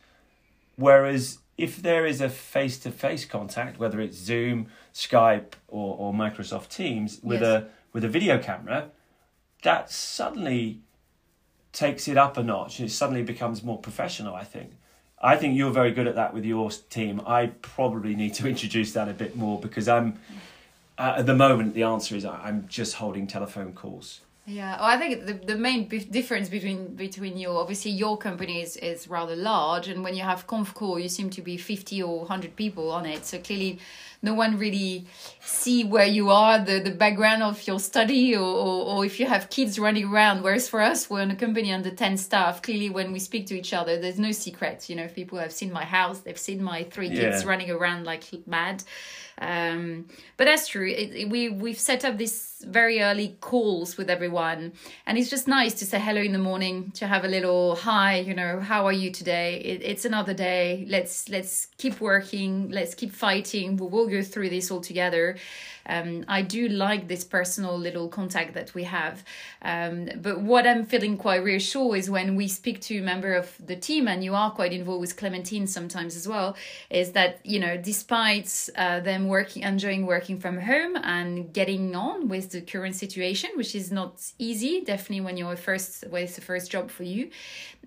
Whereas 0.75 1.39
if 1.57 1.81
there 1.81 2.05
is 2.05 2.21
a 2.21 2.29
face 2.29 2.79
to 2.79 2.91
face 2.91 3.25
contact, 3.25 3.79
whether 3.79 3.99
it's 3.99 4.17
Zoom, 4.17 4.67
Skype, 4.93 5.53
or, 5.67 5.95
or 5.97 6.13
Microsoft 6.13 6.69
Teams 6.69 7.19
with 7.21 7.41
Yes. 7.41 7.63
a 7.63 7.67
with 7.93 8.03
a 8.05 8.07
video 8.07 8.37
camera, 8.39 8.89
that 9.63 9.91
suddenly 9.91 10.79
takes 11.73 12.07
it 12.07 12.17
up 12.17 12.37
a 12.37 12.43
notch. 12.43 12.79
It 12.79 12.89
suddenly 12.91 13.21
becomes 13.23 13.63
more 13.63 13.77
professional. 13.79 14.33
I 14.35 14.43
think. 14.43 14.71
I 15.23 15.37
think 15.37 15.55
you're 15.55 15.71
very 15.71 15.91
good 15.91 16.07
at 16.07 16.15
that 16.15 16.33
with 16.33 16.45
your 16.45 16.71
team. 16.89 17.21
I 17.25 17.47
probably 17.61 18.15
need 18.15 18.33
to 18.35 18.47
introduce 18.53 18.93
that 18.93 19.07
a 19.07 19.13
bit 19.13 19.35
more 19.35 19.59
because 19.59 19.87
I'm 19.87 20.19
uh, 20.97 21.15
at 21.17 21.25
the 21.25 21.35
moment 21.35 21.73
the 21.73 21.83
answer 21.83 22.15
is 22.15 22.25
I'm 22.25 22.67
just 22.67 22.95
holding 22.95 23.27
telephone 23.27 23.73
calls. 23.73 24.21
Yeah, 24.47 24.75
well, 24.77 24.85
I 24.85 24.97
think 24.97 25.27
the, 25.27 25.33
the 25.33 25.55
main 25.55 25.87
bif- 25.87 26.11
difference 26.11 26.49
between 26.49 26.95
between 26.95 27.37
you, 27.37 27.49
obviously 27.51 27.91
your 27.91 28.17
company 28.17 28.61
is, 28.61 28.75
is 28.77 29.07
rather 29.07 29.35
large, 29.35 29.87
and 29.87 30.03
when 30.03 30.15
you 30.15 30.23
have 30.23 30.47
conf 30.47 30.73
call, 30.73 30.99
you 30.99 31.09
seem 31.09 31.29
to 31.31 31.41
be 31.43 31.57
fifty 31.57 32.01
or 32.01 32.25
hundred 32.25 32.55
people 32.55 32.91
on 32.91 33.05
it. 33.05 33.25
So 33.25 33.37
clearly, 33.37 33.77
no 34.21 34.33
one 34.33 34.57
really 34.57 35.05
see 35.43 35.83
where 35.83 36.05
you 36.05 36.29
are, 36.29 36.59
the, 36.59 36.79
the 36.79 36.91
background 36.91 37.41
of 37.41 37.65
your 37.65 37.79
study, 37.79 38.35
or, 38.35 38.41
or, 38.43 38.85
or 38.85 39.05
if 39.05 39.19
you 39.19 39.25
have 39.25 39.49
kids 39.49 39.79
running 39.79 40.05
around. 40.05 40.43
Whereas 40.43 40.67
for 40.69 40.79
us, 40.81 41.09
we're 41.09 41.21
in 41.21 41.31
a 41.31 41.35
company 41.35 41.73
under 41.73 41.91
ten 41.91 42.17
staff. 42.17 42.61
Clearly, 42.61 42.89
when 42.89 43.11
we 43.11 43.19
speak 43.19 43.47
to 43.47 43.57
each 43.57 43.73
other, 43.73 43.99
there's 43.99 44.19
no 44.19 44.31
secrets. 44.31 44.89
You 44.89 44.95
know, 44.95 45.03
if 45.03 45.15
people 45.15 45.39
have 45.39 45.51
seen 45.51 45.71
my 45.73 45.85
house, 45.85 46.19
they've 46.19 46.37
seen 46.37 46.61
my 46.61 46.83
three 46.83 47.09
kids 47.09 47.43
Yeah. 47.43 47.49
running 47.49 47.71
around 47.71 48.05
like 48.05 48.23
mad. 48.47 48.83
Um, 49.39 50.05
but 50.37 50.45
that's 50.45 50.67
true. 50.67 50.87
It, 50.87 51.15
it- 51.15 51.29
we 51.29 51.49
we've 51.49 51.79
set 51.79 52.05
up 52.05 52.17
these 52.17 52.63
very 52.67 53.01
early 53.01 53.37
calls 53.41 53.97
with 53.97 54.09
everyone, 54.09 54.73
and 55.07 55.17
it's 55.17 55.29
just 55.31 55.47
nice 55.47 55.73
to 55.75 55.85
say 55.85 55.99
hello 55.99 56.21
in 56.21 56.31
the 56.31 56.37
morning, 56.37 56.91
to 56.91 57.07
have 57.07 57.23
a 57.25 57.27
little 57.27 57.75
hi. 57.75 58.19
You 58.19 58.35
know, 58.35 58.59
how 58.59 58.85
are 58.85 58.93
you 58.93 59.09
today? 59.11 59.55
It, 59.61 59.81
it's 59.83 60.05
another 60.05 60.33
day. 60.35 60.85
Let's 60.87 61.27
let's 61.29 61.67
keep 61.77 61.99
working. 62.01 62.69
Let's 62.69 62.93
keep 62.93 63.11
fighting. 63.13 63.77
We 63.77 63.87
will 63.87 64.07
go 64.17 64.21
through 64.21 64.49
this 64.49 64.71
all 64.71 64.81
together. 64.81 65.37
Um, 65.85 66.25
I 66.27 66.41
do 66.43 66.69
like 66.69 67.07
this 67.07 67.23
personal 67.23 67.75
little 67.77 68.07
contact 68.07 68.53
that 68.53 68.73
we 68.73 68.83
have. 68.83 69.23
Um, 69.63 70.09
but 70.21 70.41
what 70.41 70.67
I'm 70.67 70.85
feeling 70.85 71.17
quite 71.17 71.43
reassured 71.43 71.97
is 71.97 72.09
when 72.09 72.35
we 72.35 72.47
speak 72.47 72.81
to 72.81 72.99
a 72.99 73.01
member 73.01 73.33
of 73.33 73.47
the 73.65 73.75
team, 73.75 74.07
and 74.07 74.23
you 74.23 74.35
are 74.35 74.51
quite 74.51 74.73
involved 74.73 75.01
with 75.01 75.17
Clementine 75.17 75.67
sometimes 75.67 76.15
as 76.15 76.27
well, 76.27 76.55
is 76.89 77.13
that, 77.13 77.39
you 77.43 77.59
know, 77.59 77.77
despite 77.77 78.69
uh, 78.75 78.99
them 78.99 79.27
working, 79.27 79.63
enjoying 79.63 80.05
working 80.05 80.39
from 80.39 80.59
home 80.59 80.95
and 80.97 81.51
getting 81.51 81.95
on 81.95 82.27
with 82.27 82.51
the 82.51 82.61
current 82.61 82.95
situation, 82.95 83.49
which 83.55 83.73
is 83.75 83.91
not 83.91 84.13
easy, 84.37 84.81
definitely 84.81 85.21
when 85.21 85.37
you're 85.37 85.55
first, 85.55 86.05
when 86.11 86.23
it's 86.23 86.35
the 86.35 86.41
first 86.41 86.71
job 86.71 86.91
for 86.91 87.03
you, 87.03 87.29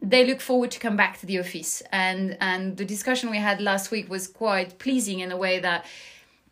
they 0.03 0.27
look 0.27 0.41
forward 0.41 0.71
to 0.73 0.81
come 0.81 0.97
back 0.97 1.21
to 1.21 1.27
the 1.27 1.39
office. 1.39 1.83
And, 1.93 2.37
and 2.41 2.77
the 2.77 2.85
discussion 2.85 3.31
we 3.31 3.39
had 3.39 3.61
last 3.61 3.93
week 3.93 4.11
was 4.11 4.27
quite 4.27 4.79
pleasing 4.79 5.21
in 5.21 5.31
a 5.31 5.37
way 5.37 5.61
that 5.61 5.87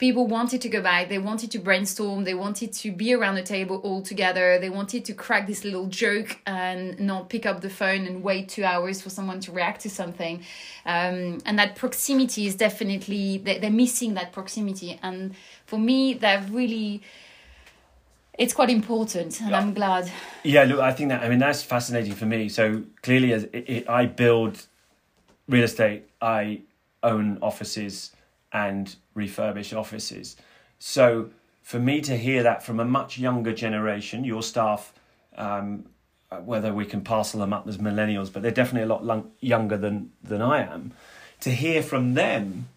people 0.03 0.27
wanted 0.27 0.61
to 0.61 0.69
go 0.69 0.83
back. 0.83 1.09
They 1.09 1.21
wanted 1.21 1.53
to 1.53 1.61
brainstorm. 1.61 2.25
They 2.25 2.35
wanted 2.35 2.73
to 2.73 2.91
be 2.91 3.15
around 3.15 3.37
the 3.37 3.43
table 3.45 3.77
all 3.85 4.03
together. 4.03 4.59
They 4.59 4.69
wanted 4.69 5.05
to 5.05 5.15
crack 5.15 5.47
this 5.47 5.63
little 5.63 5.87
joke 5.87 6.41
and 6.45 6.99
not 6.99 7.29
pick 7.29 7.47
up 7.47 7.61
the 7.61 7.71
phone 7.71 8.05
and 8.09 8.21
wait 8.21 8.49
two 8.49 8.65
hours 8.65 9.01
for 9.01 9.11
someone 9.11 9.39
to 9.43 9.53
react 9.53 9.83
to 9.83 9.91
something. 9.91 10.41
Um, 10.85 11.39
and 11.47 11.57
that 11.61 11.77
proximity 11.77 12.49
is 12.49 12.57
definitely 12.57 13.39
they- 13.39 13.59
they're 13.61 13.79
missing 13.87 14.15
that 14.15 14.33
proximity. 14.33 14.99
And 15.05 15.37
for 15.67 15.79
me 15.79 16.15
that 16.15 16.51
really 16.51 17.01
it's 18.37 18.55
quite 18.55 18.71
important 18.71 19.41
and 19.41 19.55
i'm 19.55 19.73
glad. 19.73 20.11
Yeah, 20.43 20.65
look, 20.65 20.81
I 20.81 20.93
think 20.97 21.11
that 21.11 21.23
I 21.23 21.29
mean 21.29 21.39
that's 21.39 21.63
fascinating 21.63 22.15
for 22.15 22.27
me. 22.27 22.49
So 22.49 22.83
clearly, 23.03 23.33
as 23.35 23.45
it, 23.45 23.65
it, 23.75 23.89
I 23.89 24.07
build 24.07 24.67
real 25.49 25.63
estate, 25.63 26.01
I 26.21 26.63
own 27.05 27.39
offices 27.41 28.11
and 28.53 28.97
refurbish 29.17 29.77
offices. 29.77 30.37
So 30.79 31.31
for 31.63 31.79
me 31.79 32.01
to 32.03 32.17
hear 32.17 32.43
that 32.43 32.63
from 32.63 32.81
a 32.81 32.85
much 32.85 33.19
younger 33.19 33.53
generation, 33.53 34.25
your 34.25 34.43
staff, 34.43 34.93
um, 35.37 35.87
uh, 36.31 36.39
whether 36.39 36.73
we 36.73 36.85
can 36.85 37.03
parcel 37.03 37.41
them 37.41 37.53
up 37.53 37.67
as 37.69 37.79
millennials, 37.79 38.33
but 38.33 38.43
they're 38.43 38.51
definitely 38.51 38.83
a 38.83 38.93
lot 38.93 39.05
lung- 39.05 39.31
younger 39.41 39.77
than 39.77 40.13
than 40.23 40.43
I 40.43 40.63
am. 40.63 40.93
To 41.41 41.51
hear 41.51 41.83
from 41.83 42.15
them 42.15 42.69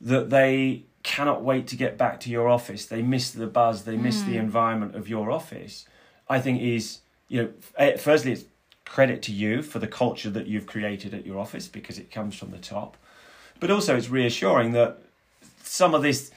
that 0.00 0.30
they 0.30 0.84
cannot 1.02 1.42
wait 1.42 1.66
to 1.68 1.76
get 1.76 1.96
back 1.96 2.20
to 2.20 2.30
your 2.30 2.48
office, 2.48 2.86
they 2.86 3.02
miss 3.02 3.30
the 3.30 3.46
buzz, 3.46 3.84
they 3.84 3.96
miss 3.96 4.22
the 4.22 4.36
environment 4.36 4.94
of 4.94 5.08
your 5.08 5.30
office. 5.30 5.86
I 6.28 6.40
think 6.40 6.60
is 6.60 7.00
you 7.28 7.42
know, 7.42 7.96
firstly, 7.96 8.32
it's 8.32 8.44
credit 8.84 9.22
to 9.22 9.32
you 9.32 9.62
for 9.62 9.78
the 9.78 9.86
culture 9.86 10.30
that 10.30 10.46
you've 10.46 10.66
created 10.66 11.12
at 11.12 11.26
your 11.26 11.38
office 11.38 11.68
because 11.68 11.98
it 11.98 12.10
comes 12.10 12.34
from 12.34 12.50
the 12.50 12.58
top. 12.58 12.96
But 13.60 13.70
also, 13.70 13.96
it's 13.96 14.08
reassuring 14.08 14.72
that 14.72 14.98
some 15.68 15.94
of 15.94 16.02
this 16.02 16.30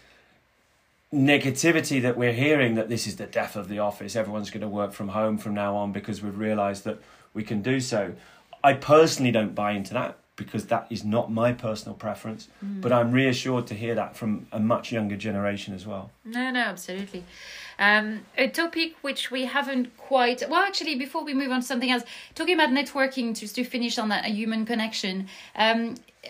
negativity 1.13 2.01
that 2.01 2.17
we're 2.17 2.33
hearing 2.33 2.75
that 2.75 2.89
this 2.89 3.05
is 3.05 3.17
the 3.17 3.25
death 3.25 3.55
of 3.55 3.67
the 3.67 3.79
office, 3.79 4.15
everyone's 4.15 4.49
going 4.49 4.61
to 4.61 4.67
work 4.67 4.93
from 4.93 5.09
home 5.09 5.37
from 5.37 5.53
now 5.53 5.75
on 5.75 5.91
because 5.91 6.21
we've 6.21 6.37
realised 6.37 6.83
that 6.85 6.99
we 7.33 7.43
can 7.43 7.61
do 7.61 7.79
so. 7.79 8.13
I 8.63 8.73
personally 8.73 9.31
don't 9.31 9.53
buy 9.53 9.71
into 9.71 9.93
that 9.93 10.17
because 10.37 10.67
that 10.67 10.87
is 10.89 11.03
not 11.03 11.31
my 11.31 11.51
personal 11.51 11.95
preference, 11.95 12.47
but 12.61 12.91
I'm 12.91 13.11
reassured 13.11 13.67
to 13.67 13.75
hear 13.75 13.93
that 13.95 14.15
from 14.15 14.47
a 14.51 14.59
much 14.59 14.91
younger 14.91 15.15
generation 15.15 15.73
as 15.75 15.85
well. 15.85 16.09
No, 16.25 16.49
no, 16.49 16.61
absolutely. 16.61 17.25
Um, 17.77 18.21
a 18.37 18.47
topic 18.47 18.93
which 19.01 19.29
we 19.29 19.45
haven't 19.45 19.95
quite 19.97 20.43
well, 20.49 20.63
actually, 20.63 20.95
before 20.95 21.23
we 21.23 21.33
move 21.33 21.51
on 21.51 21.61
to 21.61 21.67
something 21.67 21.91
else, 21.91 22.03
talking 22.33 22.55
about 22.55 22.69
networking, 22.69 23.37
just 23.37 23.55
to 23.55 23.63
finish 23.63 23.99
on 23.99 24.09
that 24.09 24.25
a 24.25 24.29
human 24.29 24.65
connection. 24.65 25.27
Um, 25.55 25.95
uh, 26.25 26.29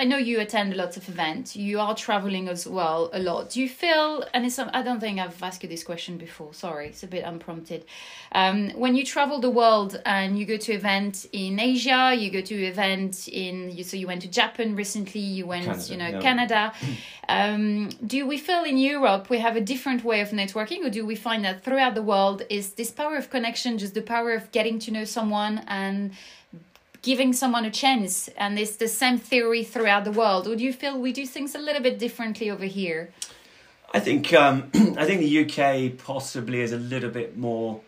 I 0.00 0.04
know 0.04 0.16
you 0.16 0.40
attend 0.40 0.74
lots 0.78 0.96
of 0.96 1.06
events. 1.10 1.54
You 1.54 1.78
are 1.78 1.94
traveling 1.94 2.48
as 2.48 2.66
well 2.66 3.10
a 3.12 3.18
lot. 3.18 3.50
Do 3.50 3.60
you 3.60 3.68
feel? 3.68 4.24
And 4.32 4.46
it's 4.46 4.58
I 4.58 4.80
don't 4.82 4.98
think 4.98 5.20
I've 5.20 5.42
asked 5.42 5.62
you 5.62 5.68
this 5.68 5.84
question 5.84 6.16
before. 6.16 6.54
Sorry, 6.54 6.86
it's 6.86 7.02
a 7.02 7.06
bit 7.06 7.22
unprompted. 7.22 7.84
Um, 8.32 8.70
when 8.70 8.94
you 8.94 9.04
travel 9.04 9.40
the 9.40 9.50
world 9.50 10.00
and 10.06 10.38
you 10.38 10.46
go 10.46 10.56
to 10.56 10.72
events 10.72 11.26
in 11.32 11.60
Asia, 11.60 12.16
you 12.18 12.30
go 12.30 12.40
to 12.40 12.54
events 12.54 13.28
in. 13.28 13.72
You, 13.76 13.84
so 13.84 13.98
you 13.98 14.06
went 14.06 14.22
to 14.22 14.28
Japan 14.28 14.74
recently. 14.74 15.20
You 15.20 15.44
went, 15.44 15.66
Canada, 15.66 15.92
you 15.92 15.98
know, 15.98 16.08
yeah. 16.08 16.20
Canada. 16.20 16.72
Um, 17.28 17.90
do 18.04 18.26
we 18.26 18.38
feel 18.38 18.64
in 18.64 18.76
Europe 18.76 19.30
we 19.30 19.38
have 19.38 19.54
a 19.54 19.60
different 19.60 20.02
way 20.02 20.20
of 20.20 20.30
networking, 20.30 20.84
or 20.84 20.90
do 20.90 21.06
we 21.06 21.14
find 21.14 21.44
that 21.44 21.62
throughout 21.62 21.94
the 21.94 22.02
world 22.02 22.42
is 22.50 22.72
this 22.72 22.90
power 22.90 23.14
of 23.14 23.30
connection 23.30 23.78
just 23.78 23.94
the 23.94 24.02
power 24.02 24.32
of 24.32 24.50
getting 24.50 24.80
to 24.80 24.90
know 24.90 25.04
someone 25.04 25.58
and 25.68 26.10
giving 27.02 27.32
someone 27.32 27.64
a 27.64 27.70
chance, 27.70 28.28
and 28.36 28.58
it's 28.58 28.76
the 28.76 28.88
same 28.88 29.18
theory 29.18 29.64
throughout 29.64 30.04
the 30.04 30.12
world, 30.12 30.46
or 30.46 30.56
do 30.56 30.64
you 30.64 30.72
feel 30.72 30.98
we 30.98 31.12
do 31.12 31.26
things 31.26 31.54
a 31.54 31.58
little 31.58 31.82
bit 31.82 31.98
differently 31.98 32.50
over 32.50 32.66
here? 32.66 33.12
I 33.92 34.00
think 34.00 34.32
um, 34.32 34.70
I 34.74 35.04
think 35.04 35.20
the 35.20 35.44
UK 35.44 35.98
possibly 35.98 36.60
is 36.60 36.72
a 36.72 36.76
little 36.76 37.10
bit 37.10 37.36
more 37.36 37.80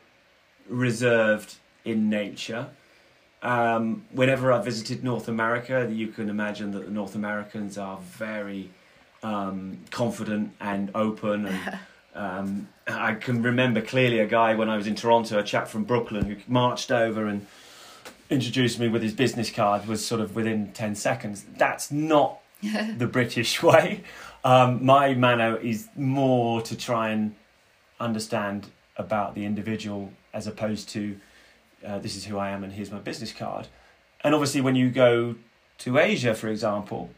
reserved 0.69 1.57
in 1.85 2.09
nature. 2.09 2.69
Um, 3.43 4.05
whenever 4.13 4.53
I 4.53 4.61
visited 4.61 5.03
North 5.03 5.29
America, 5.29 5.89
you 5.91 6.09
can 6.09 6.31
imagine 6.31 6.71
that 6.73 6.87
the 6.87 6.93
North 6.93 7.15
Americans 7.15 7.77
are 7.77 7.99
very 7.99 8.71
um, 9.23 9.79
confident 9.91 10.53
and 10.61 10.91
open. 10.95 11.47
And 11.47 11.79
um, 12.15 12.69
I 12.87 13.15
can 13.15 13.43
remember 13.43 13.81
clearly 13.81 14.21
a 14.21 14.27
guy 14.27 14.55
when 14.55 14.69
I 14.69 14.77
was 14.77 14.87
in 14.87 14.95
Toronto, 14.95 15.39
a 15.39 15.43
chap 15.43 15.67
from 15.69 15.85
Brooklyn, 15.85 16.27
who 16.27 16.37
marched 16.47 16.93
over 16.93 17.27
and 17.27 17.47
introduced 18.33 18.79
me 18.79 18.89
with 18.89 19.03
his 19.03 19.13
business 19.13 19.51
card. 19.51 19.87
Was 19.87 20.05
sort 20.05 20.21
of 20.21 20.35
within 20.35 20.73
ten 20.73 20.95
seconds. 20.95 21.45
That's 21.57 21.91
not 21.91 22.41
the 22.63 23.07
British 23.07 23.63
way. 23.63 24.03
Um, 24.45 24.85
my 24.85 25.15
manner 25.15 25.57
is 25.57 25.89
more 25.97 26.63
to 26.63 26.77
try 26.77 27.11
and 27.11 27.35
understand 28.01 28.69
about 28.97 29.35
the 29.35 29.45
individual 29.45 30.13
as 30.35 30.47
opposed 30.47 30.89
to 30.91 31.17
uh, 31.87 31.99
this 31.99 32.17
is 32.17 32.25
who 32.25 32.39
I 32.39 32.51
am 32.51 32.65
and 32.65 32.73
here's 32.73 32.91
my 32.91 32.99
business 32.99 33.33
card. 33.33 33.69
And 34.23 34.35
obviously, 34.35 34.61
when 34.61 34.77
you 34.77 34.91
go 34.91 35.37
to 35.79 35.99
Asia, 35.99 36.35
for 36.35 36.49
example, 36.49 37.11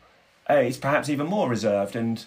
uh, 0.48 0.54
it's 0.54 0.76
perhaps 0.76 1.08
even 1.08 1.26
more 1.26 1.48
reserved 1.48 1.96
and 1.96 2.24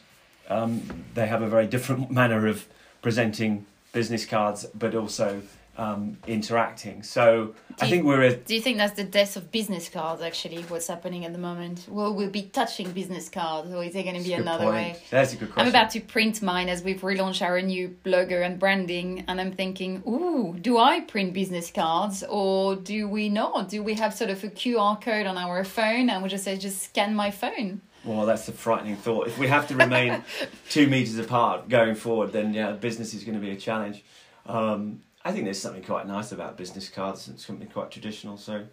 um, 0.50 1.04
they 1.14 1.28
have 1.28 1.42
a 1.42 1.48
very 1.48 1.68
different 1.68 2.12
manner 2.22 2.48
of 2.48 2.68
presenting 3.02 3.66
business 3.94 4.26
cards, 4.26 4.66
but 4.76 4.94
also 4.96 5.42
um, 5.78 6.18
interacting. 6.26 7.04
So 7.04 7.54
I 7.80 7.88
think 7.88 8.04
we're 8.04 8.24
a, 8.24 8.36
Do 8.36 8.56
you 8.56 8.62
think 8.62 8.78
that's 8.78 8.96
the 8.96 9.04
death 9.04 9.38
of 9.38 9.52
business 9.52 9.90
cards? 9.90 10.22
Actually, 10.22 10.64
what's 10.64 10.88
happening 10.88 11.24
at 11.26 11.34
the 11.34 11.40
moment? 11.40 11.86
Will 11.88 12.14
we 12.14 12.28
be 12.28 12.44
touching 12.44 12.92
business 12.92 13.30
cards, 13.30 13.72
or 13.72 13.84
is 13.84 13.94
there 13.94 14.04
going 14.04 14.18
to 14.18 14.24
be 14.24 14.34
another 14.34 14.66
point. 14.66 14.76
way? 14.76 15.02
That's 15.12 15.34
a 15.34 15.36
good 15.38 15.52
question. 15.52 15.68
I'm 15.68 15.70
about 15.70 15.92
to 15.92 16.00
print 16.00 16.42
mine 16.42 16.68
as 16.68 16.84
we've 16.84 17.02
relaunched 17.02 17.42
our 17.42 17.62
new 17.62 17.96
logo 18.06 18.42
and 18.42 18.60
branding, 18.60 19.24
and 19.28 19.40
I'm 19.40 19.52
thinking, 19.52 20.04
ooh, 20.08 20.58
do 20.60 20.78
I 20.78 21.02
print 21.02 21.34
business 21.34 21.72
cards 21.72 22.24
or 22.28 22.76
do 22.76 23.08
we 23.08 23.30
not? 23.30 23.70
Do 23.70 23.84
we 23.84 23.94
have 23.96 24.14
sort 24.14 24.32
of 24.32 24.44
a 24.44 24.50
QR 24.50 25.00
code 25.00 25.28
on 25.28 25.38
our 25.38 25.64
phone 25.64 26.10
and 26.10 26.24
we 26.24 26.30
just 26.30 26.44
say, 26.44 26.58
just 26.58 26.82
scan 26.82 27.16
my 27.16 27.32
phone? 27.32 27.82
Well, 28.04 28.26
that's 28.26 28.48
a 28.48 28.54
frightening 28.54 28.96
thought. 28.96 29.28
If 29.28 29.38
we 29.38 29.48
have 29.48 29.68
to 29.68 29.76
remain 29.76 30.24
two 30.70 30.88
meters 30.88 31.18
apart 31.18 31.68
going 31.70 31.96
forward, 31.96 32.32
then 32.32 32.54
yeah, 32.54 32.72
business 32.72 33.14
is 33.14 33.24
going 33.24 33.36
to 33.36 33.42
be 33.42 33.52
a 33.52 33.58
challenge. 33.58 34.04
Um, 34.46 35.02
I 35.28 35.32
think 35.34 35.44
there's 35.44 35.60
something 35.62 35.84
quite 35.84 36.08
nice 36.08 36.32
about 36.32 36.56
business 36.58 36.88
cards. 36.90 37.28
It's 37.28 37.46
something 37.46 37.68
quite 37.68 37.92
traditional. 37.92 38.38
So 38.38 38.66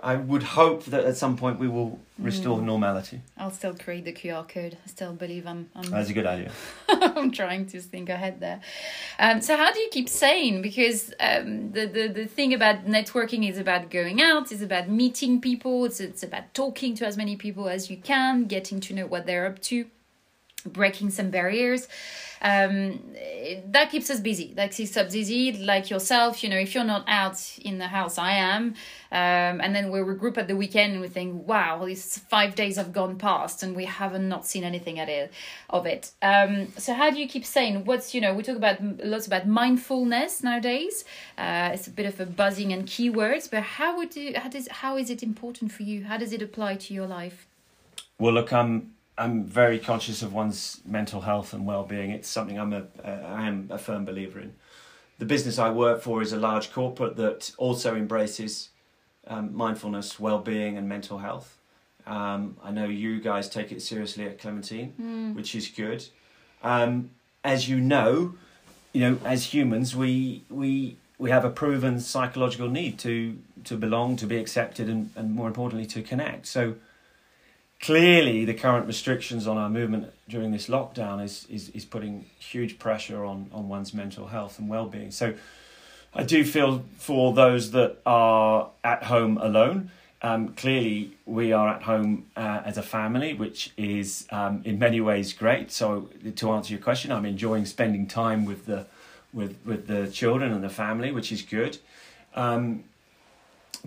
I 0.00 0.14
would 0.14 0.44
hope 0.44 0.84
that 0.84 1.04
at 1.04 1.16
some 1.16 1.36
point 1.36 1.58
we 1.58 1.66
will 1.68 1.98
restore 2.18 2.58
Mm. 2.58 2.64
normality. 2.64 3.20
I'll 3.36 3.50
still 3.50 3.74
create 3.74 4.04
the 4.04 4.12
QR 4.12 4.44
code. 4.48 4.78
I 4.84 4.88
still 4.88 5.12
believe 5.12 5.44
I'm. 5.48 5.68
I'm 5.74 5.90
That's 5.90 6.08
a 6.08 6.12
good 6.12 6.26
idea. 6.26 6.52
I'm 6.88 7.32
trying 7.32 7.66
to 7.72 7.80
think 7.80 8.08
ahead 8.08 8.38
there. 8.38 8.60
Um, 9.18 9.40
so 9.40 9.56
how 9.56 9.72
do 9.72 9.80
you 9.80 9.88
keep 9.90 10.08
sane? 10.08 10.62
Because 10.62 11.12
um, 11.18 11.72
the, 11.72 11.86
the 11.96 12.04
the 12.20 12.26
thing 12.26 12.54
about 12.54 12.86
networking 12.86 13.42
is 13.50 13.58
about 13.58 13.90
going 13.90 14.22
out, 14.22 14.52
it's 14.52 14.62
about 14.62 14.88
meeting 14.88 15.40
people, 15.40 15.84
it's 15.84 15.98
it's 16.00 16.22
about 16.22 16.44
talking 16.54 16.94
to 16.98 17.04
as 17.10 17.16
many 17.16 17.34
people 17.36 17.68
as 17.68 17.90
you 17.90 17.96
can, 17.96 18.44
getting 18.46 18.78
to 18.86 18.94
know 18.94 19.06
what 19.06 19.26
they're 19.26 19.46
up 19.52 19.58
to, 19.70 19.84
breaking 20.64 21.10
some 21.10 21.30
barriers. 21.30 21.88
Um, 22.42 23.00
that 23.66 23.90
keeps 23.90 24.08
us 24.08 24.18
busy. 24.18 24.54
That 24.54 24.72
keeps 24.72 24.96
us 24.96 25.12
busy. 25.12 25.52
Like 25.52 25.90
yourself, 25.90 26.42
you 26.42 26.48
know, 26.48 26.56
if 26.56 26.74
you're 26.74 26.84
not 26.84 27.04
out 27.06 27.58
in 27.60 27.78
the 27.78 27.88
house, 27.88 28.16
I 28.16 28.32
am. 28.32 28.74
Um, 29.12 29.60
and 29.60 29.74
then 29.74 29.90
we 29.90 29.98
regroup 29.98 30.38
at 30.38 30.48
the 30.48 30.56
weekend 30.56 30.92
and 30.92 31.02
we 31.02 31.08
think, 31.08 31.46
wow, 31.46 31.84
these 31.84 32.18
five 32.18 32.54
days 32.54 32.76
have 32.76 32.92
gone 32.92 33.18
past 33.18 33.62
and 33.62 33.76
we 33.76 33.84
haven't 33.84 34.28
not 34.28 34.46
seen 34.46 34.64
anything 34.64 34.98
at 34.98 35.08
it, 35.08 35.32
of 35.68 35.84
it. 35.84 36.12
Um, 36.22 36.68
so 36.78 36.94
how 36.94 37.10
do 37.10 37.20
you 37.20 37.28
keep 37.28 37.44
saying 37.44 37.84
what's, 37.84 38.14
you 38.14 38.20
know, 38.22 38.32
we 38.32 38.42
talk 38.42 38.56
about 38.56 38.78
lots 39.04 39.26
about 39.26 39.46
mindfulness 39.46 40.42
nowadays. 40.42 41.04
Uh, 41.36 41.70
it's 41.74 41.88
a 41.88 41.90
bit 41.90 42.06
of 42.06 42.18
a 42.20 42.26
buzzing 42.26 42.72
and 42.72 42.86
keywords, 42.86 43.50
but 43.50 43.62
how 43.62 43.96
would 43.98 44.16
you, 44.16 44.32
how 44.38 44.48
does, 44.48 44.66
how 44.68 44.96
is 44.96 45.10
it 45.10 45.22
important 45.22 45.72
for 45.72 45.82
you? 45.82 46.04
How 46.04 46.16
does 46.16 46.32
it 46.32 46.40
apply 46.40 46.76
to 46.76 46.94
your 46.94 47.06
life? 47.06 47.46
Well, 48.18 48.32
look, 48.32 48.52
I'm 48.52 48.92
I'm 49.20 49.44
very 49.44 49.78
conscious 49.78 50.22
of 50.22 50.32
one's 50.32 50.80
mental 50.86 51.20
health 51.20 51.52
and 51.52 51.66
well-being. 51.66 52.10
It's 52.10 52.28
something 52.28 52.58
I'm 52.58 52.72
a 52.72 52.84
uh, 53.04 53.10
I 53.40 53.46
am 53.46 53.68
a 53.70 53.76
firm 53.76 54.06
believer 54.06 54.40
in. 54.40 54.54
The 55.18 55.26
business 55.26 55.58
I 55.58 55.68
work 55.68 56.00
for 56.00 56.22
is 56.22 56.32
a 56.32 56.38
large 56.38 56.72
corporate 56.72 57.16
that 57.16 57.52
also 57.58 57.94
embraces 57.94 58.70
um, 59.26 59.54
mindfulness, 59.54 60.18
well-being, 60.18 60.78
and 60.78 60.88
mental 60.88 61.18
health. 61.18 61.58
Um, 62.06 62.56
I 62.64 62.70
know 62.70 62.86
you 62.86 63.20
guys 63.20 63.50
take 63.50 63.70
it 63.70 63.82
seriously 63.82 64.24
at 64.24 64.38
Clementine, 64.38 64.94
which 65.34 65.54
is 65.54 65.68
good. 65.68 66.06
Um, 66.62 67.10
as 67.44 67.68
you 67.68 67.78
know, 67.78 68.34
you 68.94 69.02
know, 69.02 69.18
as 69.22 69.52
humans, 69.52 69.94
we 69.94 70.44
we 70.48 70.96
we 71.18 71.28
have 71.28 71.44
a 71.44 71.50
proven 71.50 72.00
psychological 72.00 72.70
need 72.70 72.98
to 73.00 73.36
to 73.64 73.76
belong, 73.76 74.16
to 74.16 74.26
be 74.26 74.38
accepted, 74.38 74.88
and, 74.88 75.10
and 75.14 75.34
more 75.34 75.46
importantly, 75.46 75.86
to 75.88 76.00
connect. 76.00 76.46
So 76.46 76.76
clearly 77.80 78.44
the 78.44 78.54
current 78.54 78.86
restrictions 78.86 79.46
on 79.46 79.56
our 79.56 79.70
movement 79.70 80.12
during 80.28 80.52
this 80.52 80.68
lockdown 80.68 81.22
is, 81.24 81.46
is, 81.50 81.70
is 81.70 81.84
putting 81.84 82.26
huge 82.38 82.78
pressure 82.78 83.24
on, 83.24 83.48
on 83.52 83.68
one's 83.68 83.94
mental 83.94 84.28
health 84.28 84.58
and 84.58 84.68
well-being. 84.68 85.10
So 85.10 85.34
i 86.12 86.24
do 86.24 86.44
feel 86.44 86.84
for 86.98 87.32
those 87.32 87.70
that 87.70 87.96
are 88.04 88.70
at 88.84 89.04
home 89.04 89.38
alone. 89.38 89.90
Um, 90.22 90.48
clearly 90.54 91.12
we 91.24 91.52
are 91.52 91.68
at 91.68 91.84
home 91.84 92.26
uh, 92.36 92.60
as 92.64 92.76
a 92.76 92.82
family 92.82 93.32
which 93.32 93.72
is 93.78 94.26
um, 94.30 94.60
in 94.64 94.78
many 94.78 95.00
ways 95.00 95.32
great. 95.32 95.72
So 95.72 96.10
to 96.36 96.50
answer 96.52 96.74
your 96.74 96.82
question 96.82 97.10
i'm 97.10 97.24
enjoying 97.24 97.64
spending 97.64 98.06
time 98.06 98.44
with 98.44 98.66
the 98.66 98.86
with, 99.32 99.56
with 99.64 99.86
the 99.86 100.08
children 100.08 100.52
and 100.52 100.62
the 100.62 100.68
family 100.68 101.12
which 101.12 101.32
is 101.32 101.40
good. 101.40 101.78
Um, 102.34 102.84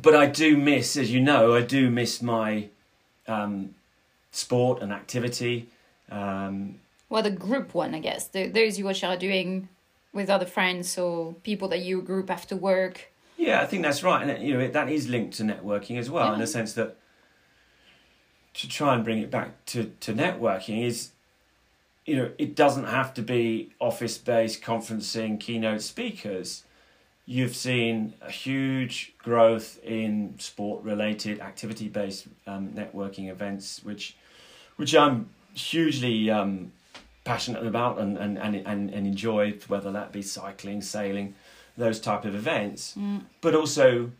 but 0.02 0.16
i 0.16 0.26
do 0.26 0.58
miss 0.58 0.98
as 0.98 1.12
you 1.12 1.22
know 1.22 1.54
i 1.54 1.62
do 1.62 1.92
miss 1.92 2.22
my 2.22 2.70
um, 3.28 3.76
sport 4.34 4.82
and 4.82 4.92
activity. 4.92 5.70
Um, 6.12 6.80
Well, 7.08 7.24
the 7.24 7.32
group 7.32 7.74
one, 7.74 7.96
I 7.96 8.00
guess. 8.00 8.28
The, 8.28 8.48
those 8.48 8.78
you 8.78 8.86
which 8.86 9.04
are 9.04 9.16
doing 9.16 9.70
with 10.12 10.30
other 10.30 10.46
friends 10.46 10.98
or 10.98 11.34
people 11.44 11.68
that 11.70 11.80
you 11.80 12.02
group 12.02 12.30
after 12.30 12.56
work. 12.56 13.12
yeah, 13.38 13.62
I 13.62 13.66
think 13.66 13.84
that's 13.84 14.04
right, 14.04 14.28
and 14.28 14.46
you 14.46 14.58
know 14.58 14.68
that 14.68 14.90
is 14.90 15.08
linked 15.10 15.38
to 15.38 15.44
networking 15.44 15.98
as 15.98 16.10
well, 16.10 16.34
in 16.34 16.40
the 16.40 16.48
sense 16.48 16.74
that 16.74 16.98
to 18.54 18.68
try 18.68 18.94
and 18.94 19.04
bring 19.04 19.20
it 19.20 19.32
back 19.32 19.66
to 19.66 19.92
to 20.02 20.14
networking 20.14 20.84
is, 20.86 21.12
you 22.06 22.16
know, 22.16 22.32
it 22.38 22.56
doesn't 22.56 22.86
have 22.86 23.14
to 23.16 23.22
be 23.22 23.72
office 23.80 24.18
based 24.18 24.62
conferencing 24.62 25.40
keynote 25.40 25.82
speakers. 25.82 26.64
You've 27.26 27.56
seen 27.56 28.14
a 28.22 28.30
huge 28.30 29.14
growth 29.18 29.80
in 29.84 30.36
sport 30.40 30.84
related 30.84 31.40
activity 31.40 31.88
based 31.88 32.28
um, 32.46 32.70
networking 32.74 33.30
events, 33.32 33.82
which 33.84 34.16
which 34.76 34.96
I'm 34.96 35.30
hugely 35.54 36.30
um, 36.30 36.72
passionate 37.24 37.66
about 37.66 38.00
and, 38.00 38.18
and, 38.18 38.38
and, 38.38 38.56
and, 38.56 38.90
and 38.90 39.08
enjoy, 39.08 39.54
whether 39.68 39.92
that 39.92 40.12
be 40.12 40.22
cycling, 40.22 40.82
sailing, 40.82 41.36
those 41.78 42.00
type 42.00 42.26
of 42.26 42.36
events. 42.36 42.96
But 43.42 43.56
also, 43.56 44.12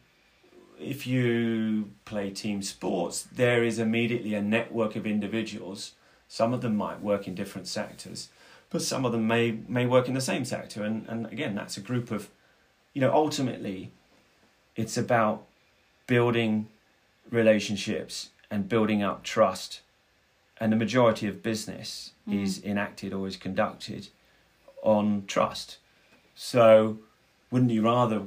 if 0.80 1.06
you 1.08 1.92
play 2.06 2.30
team 2.30 2.62
sports, 2.62 3.28
there 3.32 3.64
is 3.64 3.80
immediately 3.80 4.34
a 4.34 4.42
network 4.42 4.96
of 4.96 5.06
individuals. 5.06 5.94
Some 6.28 6.54
of 6.54 6.62
them 6.62 6.76
might 6.76 7.02
work 7.02 7.28
in 7.28 7.36
different 7.36 7.68
sectors, 7.68 8.30
but 8.70 8.82
some 8.82 9.06
of 9.06 9.12
them 9.12 9.28
may, 9.28 9.60
may 9.68 9.86
work 9.86 10.08
in 10.08 10.14
the 10.14 10.22
same 10.22 10.46
sector. 10.46 10.84
And, 10.84 11.06
and 11.08 11.28
again, 11.28 11.56
that's 11.56 11.78
a 11.78 11.82
group 11.82 12.10
of, 12.12 12.30
you 12.94 13.02
know, 13.02 13.14
ultimately, 13.14 13.92
it's 14.76 14.98
about 14.98 15.46
building 16.08 16.68
relationships 17.30 18.30
and 18.50 18.68
building 18.68 19.04
up 19.04 19.24
trust. 19.24 19.82
And 20.60 20.72
the 20.72 20.78
majority 20.78 21.28
of 21.28 21.44
business 21.44 22.12
is 22.30 22.64
enacted 22.64 23.14
or 23.14 23.28
is 23.28 23.36
conducted 23.36 24.08
on 24.82 25.26
trust. 25.28 25.78
So, 26.36 27.00
wouldn't 27.52 27.72
you 27.72 27.84
rather 27.84 28.24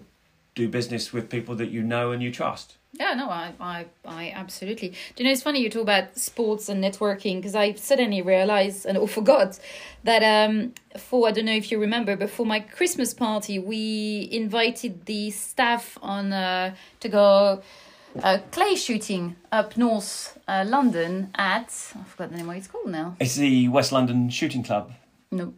do 0.54 0.68
business 0.68 1.12
with 1.12 1.30
people 1.30 1.54
that 1.56 1.70
you 1.70 1.82
know 1.82 2.12
and 2.12 2.22
you 2.22 2.32
trust? 2.32 2.76
Yeah, 2.98 3.12
no, 3.12 3.28
I, 3.28 3.52
I, 3.60 3.86
I 4.06 4.30
absolutely. 4.34 4.88
Do 4.88 4.96
you 5.18 5.24
know, 5.24 5.32
it's 5.32 5.42
funny 5.42 5.60
you 5.60 5.68
talk 5.68 5.82
about 5.82 6.16
sports 6.16 6.68
and 6.70 6.82
networking 6.82 7.36
because 7.36 7.54
I 7.54 7.74
suddenly 7.74 8.22
realized 8.22 8.86
and 8.86 8.96
or 8.96 9.06
forgot 9.18 9.58
that 10.04 10.22
um, 10.22 10.72
for 10.96 11.28
I 11.28 11.32
don't 11.32 11.44
know 11.44 11.52
if 11.52 11.70
you 11.70 11.78
remember, 11.78 12.16
but 12.16 12.30
for 12.30 12.46
my 12.46 12.60
Christmas 12.60 13.12
party, 13.12 13.58
we 13.58 14.28
invited 14.32 15.04
the 15.04 15.30
staff 15.30 15.98
on 16.00 16.32
uh, 16.32 16.74
to 17.00 17.08
go 17.08 17.62
uh, 18.22 18.38
clay 18.50 18.74
shooting 18.76 19.36
up 19.52 19.76
north 19.76 20.38
uh, 20.48 20.64
London 20.66 21.30
at 21.34 21.68
I 21.98 22.04
forgot 22.04 22.30
the 22.30 22.36
name 22.36 22.46
what 22.46 22.56
it's 22.56 22.68
called 22.68 22.90
now. 22.90 23.16
It's 23.20 23.36
the 23.36 23.68
West 23.68 23.92
London 23.92 24.30
Shooting 24.30 24.62
Club. 24.62 24.92
No, 25.30 25.54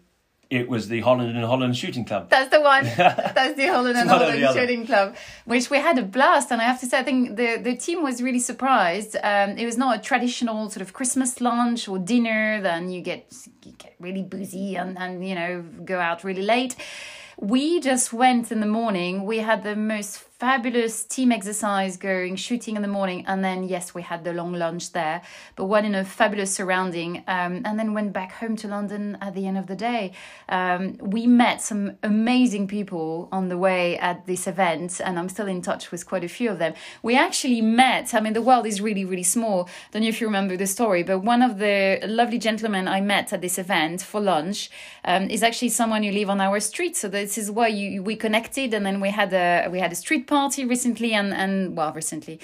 It 0.50 0.68
was 0.68 0.88
the 0.88 1.00
Holland 1.00 1.36
and 1.36 1.44
Holland 1.44 1.76
Shooting 1.76 2.04
Club. 2.06 2.30
That's 2.30 2.50
the 2.50 2.60
one. 2.60 2.84
That's 2.96 3.54
the 3.54 3.66
Holland 3.66 3.98
and 3.98 4.08
It's 4.08 4.12
one 4.12 4.22
or 4.22 4.32
Holland. 4.40 4.54
Shooting 4.58 4.86
Club, 4.86 5.14
which 5.44 5.68
we 5.68 5.76
had 5.78 5.98
a 5.98 6.02
blast. 6.02 6.50
And 6.50 6.60
I 6.62 6.64
have 6.64 6.80
to 6.80 6.86
say, 6.86 6.98
I 6.98 7.02
think 7.02 7.36
the, 7.36 7.58
the 7.62 7.76
team 7.76 8.02
was 8.02 8.22
really 8.22 8.38
surprised. 8.38 9.14
Um, 9.22 9.50
it 9.58 9.66
was 9.66 9.76
not 9.76 9.98
a 9.98 10.00
traditional 10.00 10.70
sort 10.70 10.80
of 10.80 10.92
Christmas 10.94 11.40
lunch 11.42 11.86
or 11.86 11.98
dinner. 11.98 12.62
Then 12.62 12.90
you 12.90 13.02
get 13.02 13.30
you 13.64 13.72
get 13.76 13.94
really 14.00 14.22
boozy 14.22 14.76
and, 14.76 14.96
and 14.98 15.26
you 15.28 15.34
know 15.34 15.64
go 15.84 15.98
out 16.00 16.24
really 16.24 16.42
late. 16.42 16.76
We 17.40 17.78
just 17.80 18.12
went 18.12 18.50
in 18.50 18.60
the 18.60 18.66
morning. 18.66 19.24
We 19.26 19.38
had 19.38 19.62
the 19.62 19.76
most 19.76 20.24
fabulous 20.38 21.02
team 21.02 21.32
exercise 21.32 21.96
going, 21.96 22.36
shooting 22.36 22.76
in 22.76 22.82
the 22.82 22.88
morning, 22.88 23.24
and 23.26 23.44
then 23.44 23.64
yes, 23.64 23.92
we 23.92 24.02
had 24.02 24.22
the 24.22 24.32
long 24.32 24.52
lunch 24.52 24.92
there, 24.92 25.20
but 25.56 25.64
one 25.64 25.84
in 25.84 25.96
a 25.96 26.04
fabulous 26.04 26.54
surrounding, 26.54 27.24
um, 27.26 27.62
and 27.64 27.76
then 27.76 27.92
went 27.92 28.12
back 28.12 28.30
home 28.32 28.54
to 28.54 28.68
London 28.68 29.18
at 29.20 29.34
the 29.34 29.48
end 29.48 29.58
of 29.58 29.66
the 29.66 29.74
day. 29.74 30.12
Um, 30.48 30.96
we 31.00 31.26
met 31.26 31.60
some 31.60 31.96
amazing 32.04 32.68
people 32.68 33.28
on 33.32 33.48
the 33.48 33.58
way 33.58 33.98
at 33.98 34.26
this 34.26 34.46
event, 34.46 35.00
and 35.04 35.18
I'm 35.18 35.28
still 35.28 35.48
in 35.48 35.60
touch 35.60 35.90
with 35.90 36.06
quite 36.06 36.22
a 36.22 36.28
few 36.28 36.50
of 36.50 36.60
them. 36.60 36.74
We 37.02 37.16
actually 37.16 37.60
met. 37.60 38.14
I 38.14 38.20
mean, 38.20 38.34
the 38.34 38.42
world 38.42 38.64
is 38.64 38.80
really, 38.80 39.04
really 39.04 39.24
small. 39.24 39.68
Don't 39.90 40.02
know 40.02 40.08
if 40.08 40.20
you 40.20 40.28
remember 40.28 40.56
the 40.56 40.68
story, 40.68 41.02
but 41.02 41.18
one 41.18 41.42
of 41.42 41.58
the 41.58 41.98
lovely 42.06 42.38
gentlemen 42.38 42.86
I 42.86 43.00
met 43.00 43.32
at 43.32 43.40
this 43.40 43.58
event 43.58 44.02
for 44.02 44.20
lunch 44.20 44.70
um, 45.04 45.28
is 45.30 45.42
actually 45.42 45.70
someone 45.70 46.04
who 46.04 46.12
live 46.12 46.30
on 46.30 46.40
our 46.40 46.60
street. 46.60 46.96
So 46.96 47.08
this 47.08 47.36
is 47.36 47.50
why 47.50 47.68
you 47.68 48.04
we 48.04 48.14
connected, 48.14 48.72
and 48.72 48.86
then 48.86 49.00
we 49.00 49.10
had 49.10 49.32
a 49.32 49.68
we 49.68 49.80
had 49.80 49.90
a 49.90 49.96
street 49.96 50.27
party 50.28 50.64
recently, 50.64 51.12
and 51.14 51.34
and 51.34 51.76
well, 51.76 51.92
recently 51.92 52.38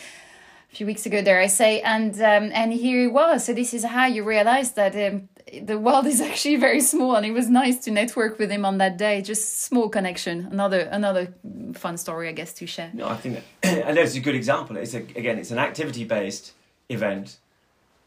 a 0.73 0.77
few 0.77 0.87
weeks 0.87 1.07
ago, 1.07 1.23
dare 1.23 1.41
I 1.41 1.47
say, 1.49 1.81
and 1.83 2.13
um, 2.17 2.51
and 2.53 2.73
here 2.73 3.01
he 3.03 3.07
was. 3.07 3.45
So 3.45 3.53
this 3.55 3.73
is 3.73 3.85
how 3.85 4.07
you 4.07 4.25
realize 4.25 4.73
that 4.73 4.95
um, 4.97 5.29
the 5.63 5.79
world 5.79 6.07
is 6.07 6.21
actually 6.31 6.57
very 6.57 6.81
small, 6.81 7.15
and 7.17 7.25
it 7.25 7.31
was 7.33 7.49
nice 7.49 7.79
to 7.85 7.91
network 7.93 8.39
with 8.41 8.51
him 8.51 8.65
on 8.65 8.79
that 8.79 8.97
day. 8.97 9.23
Just 9.23 9.63
small 9.63 9.89
connection. 9.89 10.49
Another 10.51 10.81
another 10.91 11.29
fun 11.75 11.97
story, 11.97 12.29
I 12.29 12.33
guess, 12.33 12.53
to 12.55 12.67
share. 12.67 12.91
No, 12.93 13.07
I 13.09 13.17
think 13.17 13.35
that, 13.63 13.87
and 13.89 13.97
that's 13.97 14.17
a 14.17 14.21
good 14.21 14.35
example. 14.35 14.77
It's 14.77 14.95
a, 14.95 15.03
again, 15.17 15.39
it's 15.39 15.53
an 15.53 15.59
activity 15.59 16.05
based 16.05 16.53
event 16.89 17.39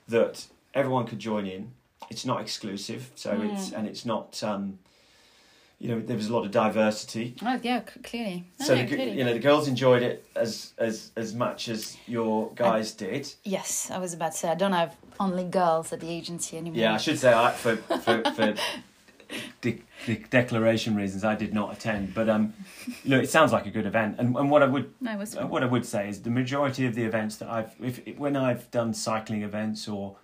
that 0.10 0.48
everyone 0.74 1.06
could 1.06 1.20
join 1.20 1.46
in. 1.46 1.72
It's 2.10 2.26
not 2.26 2.42
exclusive, 2.42 3.12
so 3.16 3.32
Mm. 3.32 3.54
it's 3.54 3.72
and 3.72 3.88
it's 3.88 4.06
not. 4.06 4.44
Um, 4.44 4.80
you 5.80 5.90
know, 5.90 6.00
there 6.00 6.16
was 6.18 6.28
a 6.28 6.34
lot 6.34 6.44
of 6.46 6.52
diversity. 6.52 7.36
Oh 7.44 7.60
yeah, 7.62 7.82
c- 7.86 8.00
clearly. 8.02 8.46
No, 8.60 8.66
so 8.66 8.76
no, 8.76 8.82
the, 8.82 8.88
clearly. 8.88 9.18
you 9.18 9.24
know 9.24 9.34
the 9.34 9.40
girls 9.40 9.68
enjoyed 9.68 10.02
it 10.02 10.26
as 10.36 10.74
as 10.78 11.12
as 11.16 11.36
much 11.36 11.70
as 11.70 11.98
your 12.08 12.52
guys 12.56 12.94
did. 12.94 13.32
Yes, 13.44 13.92
I 13.92 14.00
was 14.00 14.13
about 14.13 14.32
to 14.32 14.38
say 14.38 14.50
I 14.50 14.56
don't 14.56 14.74
have 14.74 14.96
only 15.20 15.44
girls 15.44 15.94
at 15.94 16.00
the 16.00 16.10
agency 16.10 16.58
anymore. 16.58 16.80
Yeah, 16.80 16.96
I 16.96 16.98
should 16.98 17.20
say 17.20 17.32
I, 17.34 17.52
for 17.52 17.76
for, 17.76 18.24
for 18.36 18.56
de- 19.62 19.84
de- 20.08 20.26
declaration 20.30 20.96
reasons, 20.96 21.24
I 21.24 21.36
did 21.36 21.54
not 21.54 21.74
attend. 21.74 22.16
But 22.16 22.28
um, 22.28 22.54
you 23.04 23.12
know, 23.12 23.20
it 23.20 23.30
sounds 23.30 23.52
like 23.52 23.68
a 23.68 23.72
good 23.72 23.86
event. 23.86 24.16
And 24.18 24.36
and 24.36 24.50
what 24.50 24.63
I 24.63 24.68
would 24.68 24.92
No, 25.00 25.12
uh, 25.12 25.48
what 25.48 25.62
I 25.62 25.68
would 25.68 25.86
say 25.86 26.10
is 26.10 26.24
the 26.24 26.32
majority 26.32 26.88
of 26.88 26.96
the 26.96 27.04
events 27.04 27.38
that 27.38 27.50
I've 27.50 27.76
if 27.80 28.18
when 28.18 28.36
I've 28.36 28.72
done 28.72 28.96
cycling 28.96 29.44
events 29.44 29.88
or 29.88 30.18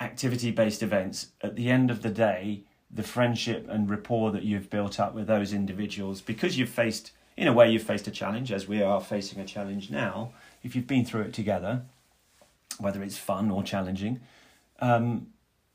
activity 0.00 0.50
based 0.50 0.82
events, 0.82 1.28
at 1.42 1.56
the 1.56 1.68
end 1.68 1.90
of 1.90 2.00
the 2.00 2.10
day, 2.10 2.62
the 2.92 3.02
friendship 3.02 3.66
and 3.68 3.88
rapport 3.88 4.30
that 4.32 4.42
you've 4.42 4.68
built 4.68 5.00
up 5.00 5.14
with 5.14 5.26
those 5.26 5.52
individuals, 5.52 6.20
because 6.20 6.58
you've 6.58 6.68
faced 6.68 7.12
in 7.36 7.48
a 7.48 7.52
way 7.52 7.70
you've 7.70 7.82
faced 7.82 8.06
a 8.06 8.10
challenge, 8.10 8.52
as 8.52 8.68
we 8.68 8.82
are 8.82 9.00
facing 9.00 9.40
a 9.40 9.44
challenge 9.44 9.90
now. 9.90 10.32
If 10.62 10.76
you've 10.76 10.86
been 10.86 11.04
through 11.04 11.22
it 11.22 11.32
together, 11.32 11.82
whether 12.78 13.02
it's 13.02 13.16
fun 13.16 13.50
or 13.50 13.62
challenging, 13.62 14.20
um, 14.80 15.28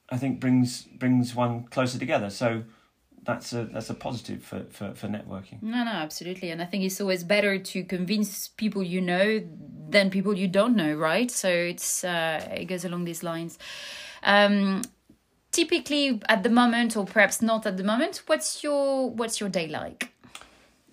I 0.10 0.17
think 0.17 0.39
brings 0.39 0.84
brings 0.84 1.34
one 1.36 1.63
closer 1.65 1.97
together. 1.97 2.30
So 2.30 2.63
that's 3.23 3.53
a 3.53 3.65
that's 3.65 3.89
a 3.89 3.93
positive 3.93 4.43
for, 4.43 4.65
for, 4.69 4.93
for 4.93 5.08
networking. 5.08 5.62
No, 5.62 5.84
no, 5.84 5.91
absolutely. 5.91 6.51
And 6.51 6.62
I 6.62 6.65
think 6.65 6.84
it's 6.84 7.01
always 7.01 7.23
better 7.23 7.58
to 7.58 7.84
convince 7.84 8.47
people 8.47 8.84
you 8.84 9.01
know 9.01 9.43
than 9.89 10.10
people 10.10 10.38
you 10.38 10.47
don't 10.47 10.75
know, 10.75 10.93
right? 10.93 11.30
So 11.30 11.49
it's 11.49 12.03
uh, 12.03 12.47
it 12.56 12.65
goes 12.65 12.86
along 12.86 13.06
these 13.06 13.23
lines. 13.23 13.58
Um, 14.23 14.84
typically, 15.57 16.21
at 16.29 16.43
the 16.43 16.51
moment, 16.51 16.95
or 16.95 17.03
perhaps 17.03 17.41
not 17.41 17.65
at 17.65 17.77
the 17.77 17.83
moment, 17.83 18.21
what's 18.27 18.63
your 18.63 19.09
what's 19.09 19.39
your 19.39 19.49
day 19.49 19.67
like? 19.67 20.11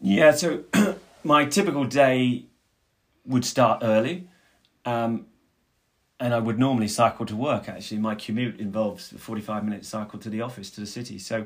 Yeah, 0.00 0.32
so 0.32 0.64
my 1.24 1.44
typical 1.44 1.84
day 1.84 2.46
would 3.26 3.44
start 3.44 3.82
early, 3.82 4.26
um, 4.86 5.26
and 6.18 6.32
I 6.32 6.38
would 6.38 6.58
normally 6.58 6.88
cycle 6.88 7.26
to 7.26 7.36
work. 7.36 7.68
Actually, 7.68 8.00
my 8.00 8.14
commute 8.14 8.58
involves 8.58 9.12
a 9.12 9.18
forty-five 9.18 9.62
minute 9.64 9.84
cycle 9.84 10.18
to 10.20 10.30
the 10.30 10.40
office 10.40 10.70
to 10.70 10.80
the 10.80 10.86
city, 10.86 11.18
so 11.18 11.44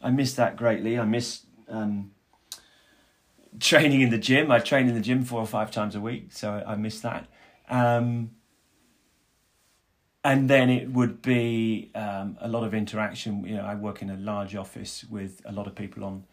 I 0.00 0.10
miss 0.10 0.34
that 0.34 0.56
greatly. 0.56 0.96
I 0.96 1.04
miss 1.04 1.42
um, 1.68 2.12
training 3.58 4.00
in 4.00 4.10
the 4.10 4.22
gym. 4.28 4.52
I 4.52 4.60
train 4.60 4.88
in 4.88 4.94
the 4.94 5.06
gym 5.08 5.24
four 5.24 5.40
or 5.40 5.46
five 5.58 5.72
times 5.72 5.96
a 5.96 6.00
week, 6.00 6.28
so 6.30 6.62
I 6.64 6.76
miss 6.76 7.00
that. 7.00 7.26
Um, 7.68 8.30
and 10.22 10.50
then 10.50 10.68
it 10.68 10.90
would 10.90 11.22
be 11.22 11.90
um, 11.94 12.36
a 12.40 12.48
lot 12.48 12.64
of 12.64 12.74
interaction. 12.74 13.44
You 13.44 13.56
know, 13.56 13.64
I 13.64 13.74
work 13.74 14.02
in 14.02 14.10
a 14.10 14.16
large 14.16 14.54
office 14.54 15.04
with 15.04 15.40
a 15.44 15.52
lot 15.52 15.66
of 15.66 15.74
people 15.74 16.04
on 16.04 16.24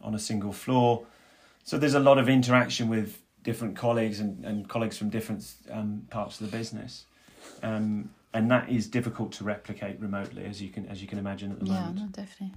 on 0.00 0.14
a 0.14 0.18
single 0.18 0.52
floor. 0.52 1.06
So 1.62 1.78
there's 1.78 1.94
a 1.94 2.00
lot 2.00 2.18
of 2.18 2.28
interaction 2.28 2.88
with 2.88 3.20
different 3.42 3.76
colleagues 3.76 4.18
and, 4.20 4.44
and 4.44 4.68
colleagues 4.68 4.96
from 4.96 5.10
different 5.10 5.44
um, 5.70 6.06
parts 6.10 6.40
of 6.40 6.50
the 6.50 6.56
business. 6.56 7.04
Um, 7.62 8.10
and 8.32 8.50
that 8.50 8.68
is 8.70 8.86
difficult 8.86 9.32
to 9.32 9.44
replicate 9.44 10.00
remotely, 10.00 10.44
as 10.44 10.62
you 10.62 10.70
can 10.70 10.86
as 10.86 11.02
you 11.02 11.08
can 11.08 11.18
imagine 11.18 11.52
at 11.52 11.58
the 11.60 11.66
Yeah, 11.66 11.80
moment. 11.80 11.96
no, 11.96 12.06
definitely. 12.06 12.54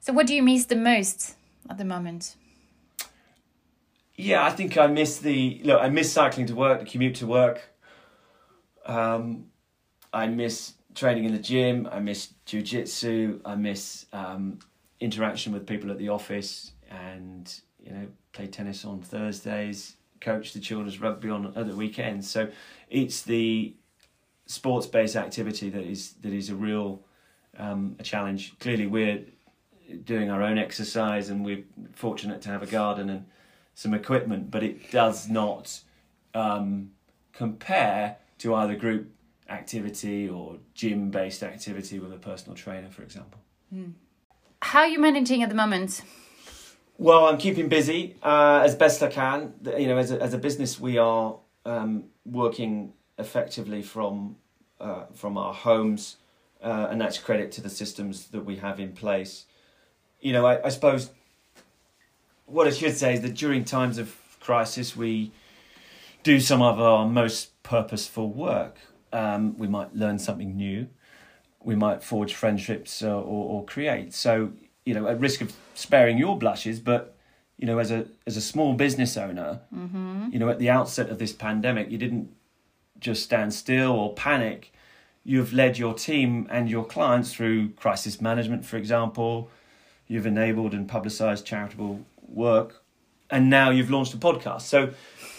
So, 0.00 0.12
what 0.12 0.26
do 0.26 0.34
you 0.34 0.42
miss 0.42 0.66
the 0.66 0.76
most 0.76 1.34
at 1.68 1.78
the 1.78 1.84
moment? 1.84 2.36
Yeah, 4.14 4.44
I 4.44 4.50
think 4.50 4.76
I 4.76 4.86
miss 4.86 5.18
the 5.18 5.60
look. 5.64 5.80
I 5.80 5.88
miss 5.88 6.12
cycling 6.12 6.46
to 6.46 6.54
work, 6.54 6.80
the 6.80 6.86
commute 6.86 7.16
to 7.16 7.26
work. 7.26 7.60
Um, 8.88 9.46
I 10.12 10.26
miss 10.26 10.72
training 10.94 11.26
in 11.26 11.32
the 11.32 11.38
gym. 11.38 11.88
I 11.92 12.00
miss 12.00 12.32
jujitsu. 12.46 13.40
I 13.44 13.54
miss 13.54 14.06
um, 14.12 14.58
interaction 14.98 15.52
with 15.52 15.66
people 15.66 15.90
at 15.90 15.98
the 15.98 16.08
office, 16.08 16.72
and 16.90 17.60
you 17.78 17.92
know, 17.92 18.08
play 18.32 18.46
tennis 18.46 18.84
on 18.84 19.00
Thursdays, 19.02 19.96
coach 20.20 20.52
the 20.54 20.60
children's 20.60 21.00
rugby 21.00 21.30
on 21.30 21.52
other 21.54 21.76
weekends. 21.76 22.28
So 22.28 22.48
it's 22.88 23.22
the 23.22 23.74
sports-based 24.46 25.14
activity 25.14 25.68
that 25.70 25.84
is 25.84 26.14
that 26.22 26.32
is 26.32 26.48
a 26.48 26.54
real 26.54 27.04
um, 27.58 27.96
a 27.98 28.02
challenge. 28.02 28.58
Clearly, 28.58 28.86
we're 28.86 29.24
doing 30.04 30.30
our 30.30 30.42
own 30.42 30.58
exercise, 30.58 31.28
and 31.28 31.44
we're 31.44 31.64
fortunate 31.92 32.40
to 32.42 32.48
have 32.48 32.62
a 32.62 32.66
garden 32.66 33.10
and 33.10 33.26
some 33.74 33.94
equipment, 33.94 34.50
but 34.50 34.62
it 34.62 34.90
does 34.90 35.28
not 35.28 35.80
um, 36.34 36.90
compare 37.32 38.16
to 38.38 38.54
either 38.54 38.76
group 38.76 39.10
activity 39.48 40.28
or 40.28 40.58
gym 40.74 41.10
based 41.10 41.42
activity 41.42 41.98
with 41.98 42.12
a 42.12 42.18
personal 42.18 42.56
trainer, 42.56 42.90
for 42.90 43.02
example. 43.02 43.40
How 44.62 44.80
are 44.80 44.88
you 44.88 44.98
managing 44.98 45.42
at 45.42 45.48
the 45.48 45.54
moment? 45.54 46.02
Well, 46.96 47.26
I'm 47.26 47.38
keeping 47.38 47.68
busy 47.68 48.16
uh, 48.22 48.62
as 48.64 48.74
best 48.74 49.02
I 49.02 49.08
can. 49.08 49.54
You 49.64 49.86
know, 49.86 49.98
as 49.98 50.10
a, 50.10 50.20
as 50.20 50.34
a 50.34 50.38
business, 50.38 50.80
we 50.80 50.98
are 50.98 51.38
um, 51.64 52.04
working 52.24 52.92
effectively 53.18 53.82
from 53.82 54.36
uh, 54.80 55.06
from 55.14 55.36
our 55.36 55.54
homes, 55.54 56.16
uh, 56.62 56.88
and 56.90 57.00
that's 57.00 57.18
credit 57.18 57.52
to 57.52 57.60
the 57.60 57.70
systems 57.70 58.28
that 58.28 58.44
we 58.44 58.56
have 58.56 58.80
in 58.80 58.92
place. 58.92 59.46
You 60.20 60.32
know, 60.32 60.46
I, 60.46 60.66
I 60.66 60.68
suppose 60.70 61.10
what 62.46 62.66
I 62.66 62.70
should 62.70 62.96
say 62.96 63.14
is 63.14 63.20
that 63.20 63.34
during 63.34 63.64
times 63.64 63.98
of 63.98 64.16
crisis, 64.40 64.96
we 64.96 65.32
do 66.22 66.40
some 66.40 66.62
of 66.62 66.80
our 66.80 67.06
most 67.06 67.62
purposeful 67.62 68.30
work. 68.30 68.76
Um, 69.12 69.56
we 69.58 69.66
might 69.68 69.94
learn 69.94 70.18
something 70.18 70.56
new. 70.56 70.88
We 71.62 71.74
might 71.74 72.02
forge 72.02 72.34
friendships 72.34 73.02
uh, 73.02 73.08
or, 73.08 73.20
or 73.60 73.64
create. 73.64 74.14
So, 74.14 74.52
you 74.84 74.94
know, 74.94 75.06
at 75.08 75.18
risk 75.20 75.40
of 75.40 75.54
sparing 75.74 76.18
your 76.18 76.38
blushes, 76.38 76.80
but 76.80 77.14
you 77.56 77.66
know, 77.66 77.78
as 77.78 77.90
a 77.90 78.06
as 78.26 78.36
a 78.36 78.40
small 78.40 78.74
business 78.74 79.16
owner, 79.16 79.60
you 80.32 80.38
know, 80.38 80.48
at 80.48 80.58
the 80.60 80.70
outset 80.70 81.10
of 81.10 81.18
this 81.18 81.32
pandemic, 81.32 81.90
you 81.90 81.98
didn't 81.98 82.30
just 83.00 83.22
stand 83.24 83.52
still 83.52 83.90
or 83.92 84.14
panic. 84.14 84.72
You've 85.24 85.52
led 85.52 85.76
your 85.76 85.92
team 85.94 86.46
and 86.50 86.70
your 86.70 86.84
clients 86.84 87.34
through 87.34 87.70
crisis 87.70 88.20
management, 88.20 88.64
for 88.64 88.76
example. 88.76 89.50
You've 90.06 90.26
enabled 90.26 90.72
and 90.72 90.88
publicized 90.88 91.44
charitable 91.44 92.04
work, 92.28 92.82
and 93.30 93.50
now 93.50 93.70
you've 93.70 93.90
launched 93.90 94.14
a 94.14 94.18
podcast. 94.18 94.62
So, 94.62 94.90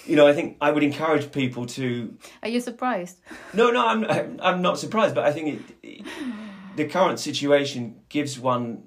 you 0.06 0.16
know, 0.16 0.28
I 0.28 0.34
think 0.34 0.58
I 0.62 0.72
would 0.72 0.84
encourage 0.84 1.32
people 1.32 1.66
to 1.68 2.18
Are 2.44 2.50
you 2.50 2.60
surprised? 2.60 3.20
no, 3.54 3.72
no, 3.72 3.86
I'm 3.86 4.40
I'm 4.42 4.62
not 4.62 4.80
surprised, 4.80 5.16
but 5.16 5.26
I 5.26 5.32
think 5.32 5.48
it, 5.60 5.76
it, 5.84 6.06
the 6.76 6.86
current 6.86 7.20
situation 7.20 8.02
gives 8.10 8.40
one 8.40 8.84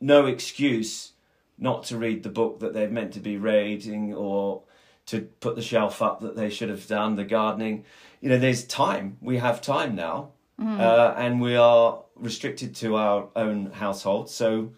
no 0.00 0.26
excuse 0.26 1.12
not 1.58 1.82
to 1.84 1.96
read 1.96 2.22
the 2.22 2.28
book 2.28 2.60
that 2.60 2.72
they're 2.72 2.88
meant 2.88 3.12
to 3.12 3.20
be 3.20 3.36
reading 3.36 4.14
or 4.14 4.62
to 5.06 5.22
put 5.40 5.56
the 5.56 5.62
shelf 5.62 6.00
up 6.02 6.20
that 6.20 6.36
they 6.36 6.50
should 6.50 6.68
have 6.68 6.86
done, 6.86 7.16
the 7.16 7.24
gardening. 7.24 7.84
You 8.20 8.28
know, 8.28 8.38
there's 8.38 8.64
time. 8.64 9.16
We 9.20 9.38
have 9.38 9.60
time 9.60 9.94
now, 9.96 10.32
uh, 10.60 11.14
and 11.16 11.40
we 11.40 11.56
are 11.56 12.02
restricted 12.14 12.74
to 12.76 12.96
our 12.96 13.28
own 13.34 13.70
household. 13.72 14.28
So 14.30 14.72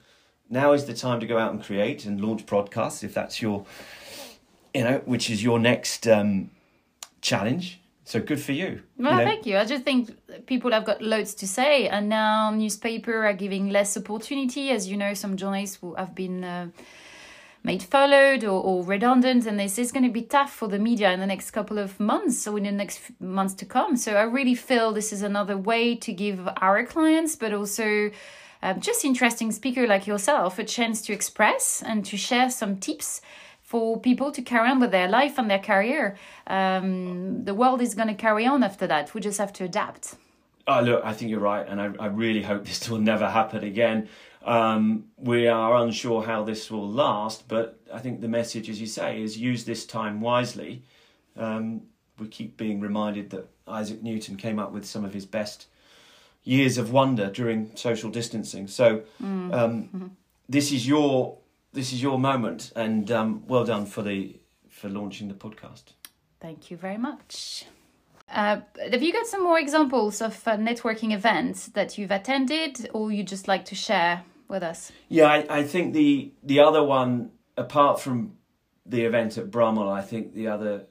now 0.50 0.72
is 0.72 0.84
the 0.84 0.94
time 0.94 1.20
to 1.20 1.26
go 1.26 1.38
out 1.38 1.52
and 1.52 1.62
create 1.62 2.04
and 2.04 2.20
launch 2.20 2.44
podcasts 2.44 3.04
if 3.04 3.14
that's 3.14 3.40
your, 3.40 3.64
you 4.74 4.84
know, 4.84 5.00
which 5.04 5.30
is 5.30 5.42
your 5.42 5.58
next 5.58 6.06
um, 6.08 6.50
challenge. 7.22 7.80
So 8.04 8.18
good 8.18 8.40
for 8.40 8.50
you. 8.50 8.82
Well, 8.98 9.12
you 9.12 9.18
know? 9.18 9.24
thank 9.24 9.46
you. 9.46 9.56
I 9.56 9.64
just 9.64 9.84
think 9.84 10.10
people 10.46 10.72
have 10.72 10.84
got 10.84 11.00
loads 11.00 11.32
to 11.34 11.46
say, 11.46 11.86
and 11.86 12.08
now 12.08 12.50
newspaper 12.50 13.24
are 13.24 13.32
giving 13.32 13.70
less 13.70 13.96
opportunity. 13.96 14.70
As 14.70 14.88
you 14.88 14.96
know, 14.96 15.14
some 15.14 15.36
journalists 15.36 15.76
who 15.80 15.94
have 15.94 16.12
been 16.16 16.42
uh, 16.42 16.70
made 17.62 17.84
followed 17.84 18.42
or, 18.42 18.60
or 18.60 18.82
redundant, 18.82 19.46
and 19.46 19.60
this 19.60 19.78
is 19.78 19.92
going 19.92 20.02
to 20.02 20.10
be 20.10 20.22
tough 20.22 20.52
for 20.52 20.66
the 20.66 20.80
media 20.80 21.12
in 21.12 21.20
the 21.20 21.26
next 21.26 21.52
couple 21.52 21.78
of 21.78 22.00
months 22.00 22.48
or 22.48 22.58
in 22.58 22.64
the 22.64 22.72
next 22.72 23.00
months 23.20 23.54
to 23.54 23.64
come. 23.64 23.96
So 23.96 24.16
I 24.16 24.22
really 24.22 24.56
feel 24.56 24.90
this 24.90 25.12
is 25.12 25.22
another 25.22 25.56
way 25.56 25.94
to 25.94 26.12
give 26.12 26.48
our 26.56 26.84
clients, 26.84 27.36
but 27.36 27.52
also 27.52 28.10
um, 28.62 28.80
just 28.80 29.04
interesting 29.04 29.52
speaker 29.52 29.86
like 29.86 30.06
yourself, 30.06 30.58
a 30.58 30.64
chance 30.64 31.02
to 31.02 31.12
express 31.12 31.82
and 31.82 32.04
to 32.06 32.16
share 32.16 32.50
some 32.50 32.76
tips 32.78 33.20
for 33.62 34.00
people 34.00 34.32
to 34.32 34.42
carry 34.42 34.68
on 34.68 34.80
with 34.80 34.90
their 34.90 35.08
life 35.08 35.38
and 35.38 35.50
their 35.50 35.60
career. 35.60 36.16
Um, 36.46 37.44
the 37.44 37.54
world 37.54 37.80
is 37.80 37.94
going 37.94 38.08
to 38.08 38.14
carry 38.14 38.44
on 38.46 38.62
after 38.62 38.86
that. 38.88 39.14
We 39.14 39.20
just 39.20 39.38
have 39.38 39.52
to 39.54 39.64
adapt. 39.64 40.16
Oh, 40.66 40.80
look, 40.80 41.04
I 41.04 41.12
think 41.12 41.30
you're 41.30 41.40
right, 41.40 41.66
and 41.66 41.80
I, 41.80 41.90
I 41.98 42.06
really 42.06 42.42
hope 42.42 42.64
this 42.64 42.88
will 42.88 42.98
never 42.98 43.28
happen 43.28 43.64
again. 43.64 44.08
Um, 44.44 45.04
we 45.16 45.48
are 45.48 45.76
unsure 45.76 46.22
how 46.22 46.44
this 46.44 46.70
will 46.70 46.88
last, 46.88 47.48
but 47.48 47.78
I 47.92 47.98
think 47.98 48.20
the 48.20 48.28
message, 48.28 48.68
as 48.68 48.80
you 48.80 48.86
say, 48.86 49.22
is 49.22 49.36
use 49.36 49.64
this 49.64 49.86
time 49.86 50.20
wisely. 50.20 50.82
Um, 51.36 51.82
we 52.18 52.28
keep 52.28 52.56
being 52.56 52.80
reminded 52.80 53.30
that 53.30 53.48
Isaac 53.66 54.02
Newton 54.02 54.36
came 54.36 54.58
up 54.58 54.72
with 54.72 54.84
some 54.84 55.04
of 55.04 55.14
his 55.14 55.26
best 55.26 55.66
years 56.44 56.78
of 56.78 56.90
wonder 56.92 57.30
during 57.30 57.70
social 57.76 58.10
distancing. 58.10 58.66
So 58.68 59.02
Mm. 59.22 59.52
um, 59.54 59.82
Mm-hmm. 59.84 60.06
this 60.48 60.72
is 60.72 60.86
your 60.86 61.38
this 61.72 61.92
is 61.92 62.02
your 62.02 62.18
moment, 62.18 62.72
and 62.74 63.10
um, 63.12 63.44
well 63.46 63.64
done 63.64 63.86
for 63.86 64.02
the 64.02 64.36
for 64.68 64.88
launching 64.88 65.28
the 65.28 65.34
podcast. 65.34 65.84
Thank 66.40 66.70
you 66.70 66.76
very 66.76 66.98
much. 66.98 67.64
Uh, 68.32 68.60
have 68.92 69.02
you 69.02 69.12
got 69.12 69.26
some 69.26 69.42
more 69.44 69.58
examples 69.58 70.20
of 70.22 70.46
uh, 70.46 70.56
networking 70.56 71.12
events 71.12 71.66
that 71.68 71.98
you've 71.98 72.12
attended 72.12 72.88
or 72.94 73.10
you 73.12 73.22
just 73.24 73.48
like 73.48 73.64
to 73.66 73.74
share 73.74 74.22
with 74.48 74.62
us? 74.62 74.92
Yeah, 75.08 75.26
I, 75.26 75.58
I 75.60 75.62
think 75.64 75.94
the 75.94 76.32
the 76.42 76.60
other 76.60 76.82
one, 76.82 77.30
apart 77.56 78.00
from 78.00 78.36
the 78.86 79.02
event 79.04 79.36
at 79.38 79.50
Brummell, 79.50 79.88
I 79.90 80.02
think 80.02 80.34
the 80.34 80.48
other 80.48 80.86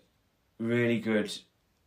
really 0.60 1.00
good 1.00 1.32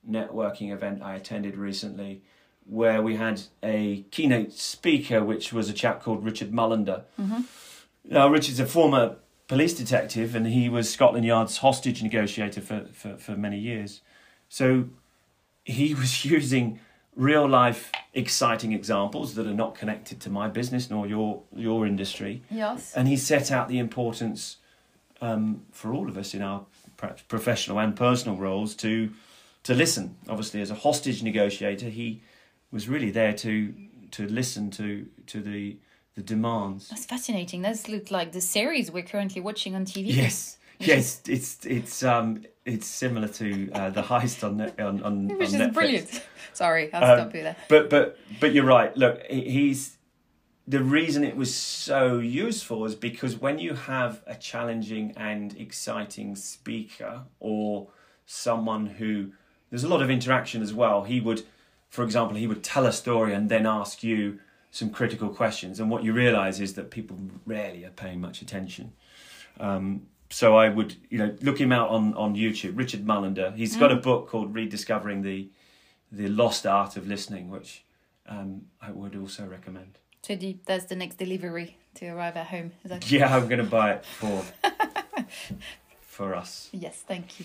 networking 0.08 0.72
event 0.72 1.02
I 1.02 1.14
attended 1.14 1.56
recently, 1.56 2.22
where 2.66 3.02
we 3.02 3.16
had 3.16 3.42
a 3.62 4.02
keynote 4.10 4.52
speaker, 4.52 5.22
which 5.24 5.52
was 5.52 5.68
a 5.68 5.72
chap 5.72 6.02
called 6.02 6.24
Richard 6.24 6.52
Mullender. 6.52 7.02
Now, 8.04 8.28
Richard's 8.28 8.60
a 8.60 8.66
former 8.66 9.16
police 9.48 9.74
detective, 9.74 10.34
and 10.34 10.46
he 10.46 10.68
was 10.68 10.88
Scotland 10.90 11.24
Yard's 11.24 11.58
hostage 11.58 12.02
negotiator 12.02 12.60
for, 12.60 12.86
for, 12.92 13.16
for 13.16 13.32
many 13.36 13.58
years. 13.58 14.00
So 14.48 14.86
he 15.64 15.94
was 16.02 16.24
using 16.24 16.80
real 17.14 17.46
life 17.46 17.92
exciting 18.14 18.72
examples 18.72 19.34
that 19.34 19.46
are 19.46 19.52
not 19.54 19.74
connected 19.74 20.18
to 20.20 20.30
my 20.30 20.48
business 20.48 20.88
nor 20.90 21.06
your 21.06 21.42
your 21.54 21.86
industry 21.86 22.42
Yes. 22.50 22.94
and 22.94 23.06
he 23.06 23.18
set 23.18 23.52
out 23.52 23.68
the 23.68 23.78
importance 23.78 24.56
um, 25.20 25.62
for 25.72 25.92
all 25.92 26.08
of 26.08 26.16
us 26.16 26.32
in 26.32 26.40
our 26.40 26.64
perhaps 26.96 27.20
professional 27.28 27.78
and 27.78 27.94
personal 27.94 28.38
roles 28.38 28.74
to 28.76 29.10
to 29.64 29.74
listen 29.74 30.16
obviously 30.26 30.62
as 30.62 30.70
a 30.70 30.74
hostage 30.74 31.22
negotiator 31.22 31.90
he 31.90 32.22
was 32.72 32.88
really 32.88 33.10
there 33.10 33.32
to 33.34 33.74
to 34.12 34.26
listen 34.26 34.70
to 34.72 35.06
to 35.26 35.40
the 35.40 35.76
the 36.14 36.22
demands 36.22 36.88
That's 36.88 37.06
fascinating. 37.06 37.62
That's 37.62 37.88
look 37.88 38.10
like 38.10 38.32
the 38.32 38.40
series 38.40 38.90
we're 38.90 39.02
currently 39.04 39.40
watching 39.40 39.74
on 39.74 39.84
TV. 39.84 40.06
yes 40.14 40.58
yes 40.78 41.20
it's 41.28 41.64
it's 41.64 42.02
um 42.02 42.44
it's 42.64 42.86
similar 42.86 43.28
to 43.28 43.70
uh, 43.72 43.90
the 43.90 44.02
heist 44.10 44.42
on 44.44 44.60
on 44.80 45.02
on, 45.02 45.28
Which 45.28 45.38
on 45.38 45.40
is 45.40 45.52
Netflix. 45.54 45.74
brilliant. 45.74 46.22
Sorry, 46.52 46.92
I'll 46.92 47.04
Um, 47.04 47.18
stop 47.18 47.34
you 47.34 47.42
there. 47.44 47.56
But 47.68 47.88
but 47.90 48.18
but 48.40 48.52
you're 48.52 48.64
right. 48.66 48.94
Look, 48.96 49.22
he's 49.30 49.96
the 50.68 50.82
reason 50.82 51.24
it 51.24 51.36
was 51.36 51.52
so 51.54 52.18
useful 52.18 52.84
is 52.84 52.94
because 52.94 53.36
when 53.36 53.58
you 53.58 53.74
have 53.74 54.22
a 54.26 54.34
challenging 54.36 55.12
and 55.16 55.56
exciting 55.58 56.36
speaker 56.36 57.22
or 57.40 57.88
someone 58.26 58.86
who 58.86 59.32
there's 59.70 59.82
a 59.84 59.88
lot 59.88 60.02
of 60.02 60.10
interaction 60.10 60.62
as 60.62 60.72
well. 60.74 61.04
He 61.04 61.18
would, 61.20 61.42
for 61.92 62.02
example, 62.04 62.38
he 62.38 62.46
would 62.46 62.64
tell 62.64 62.86
a 62.86 62.92
story 62.92 63.34
and 63.34 63.50
then 63.50 63.66
ask 63.66 64.02
you 64.02 64.38
some 64.70 64.88
critical 64.88 65.28
questions, 65.28 65.78
and 65.78 65.90
what 65.90 66.02
you 66.02 66.14
realise 66.14 66.58
is 66.58 66.72
that 66.72 66.90
people 66.90 67.18
rarely 67.44 67.84
are 67.84 67.90
paying 67.90 68.18
much 68.18 68.40
attention. 68.40 68.94
Um, 69.60 70.06
so 70.30 70.56
I 70.56 70.70
would, 70.70 70.96
you 71.10 71.18
know, 71.18 71.36
look 71.42 71.60
him 71.60 71.70
out 71.70 71.90
on, 71.90 72.14
on 72.14 72.34
YouTube. 72.34 72.78
Richard 72.78 73.04
Mullender. 73.04 73.54
He's 73.54 73.76
got 73.76 73.92
a 73.92 73.96
book 73.96 74.28
called 74.28 74.54
Rediscovering 74.54 75.20
the 75.20 75.50
the 76.10 76.28
Lost 76.28 76.66
Art 76.66 76.96
of 76.96 77.06
Listening, 77.06 77.50
which 77.50 77.84
um, 78.26 78.62
I 78.80 78.90
would 78.90 79.14
also 79.14 79.44
recommend. 79.44 79.98
So 80.22 80.34
the, 80.34 80.56
that's 80.64 80.86
the 80.86 80.96
next 80.96 81.18
delivery 81.18 81.76
to 81.96 82.06
arrive 82.08 82.38
at 82.38 82.46
home. 82.46 82.72
Is 82.84 82.90
that 82.90 83.10
Yeah, 83.10 83.36
I'm 83.36 83.48
going 83.48 83.62
to 83.62 83.70
buy 83.70 83.92
it 83.92 84.06
for 84.06 84.42
for 86.00 86.34
us. 86.34 86.70
Yes, 86.72 87.04
thank 87.06 87.38
you. 87.38 87.44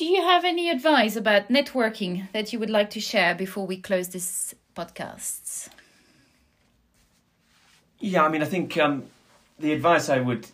Do 0.00 0.06
you 0.06 0.22
have 0.22 0.46
any 0.46 0.70
advice 0.70 1.14
about 1.14 1.50
networking 1.50 2.32
that 2.32 2.54
you 2.54 2.58
would 2.58 2.70
like 2.70 2.88
to 2.92 3.00
share 3.00 3.34
before 3.34 3.66
we 3.66 3.76
close 3.76 4.08
this 4.08 4.54
podcast? 4.74 5.68
Yeah, 7.98 8.24
I 8.24 8.30
mean, 8.30 8.40
I 8.40 8.46
think 8.46 8.78
um, 8.78 9.04
the 9.58 9.74
advice 9.74 10.08
I 10.08 10.20
would 10.20 10.46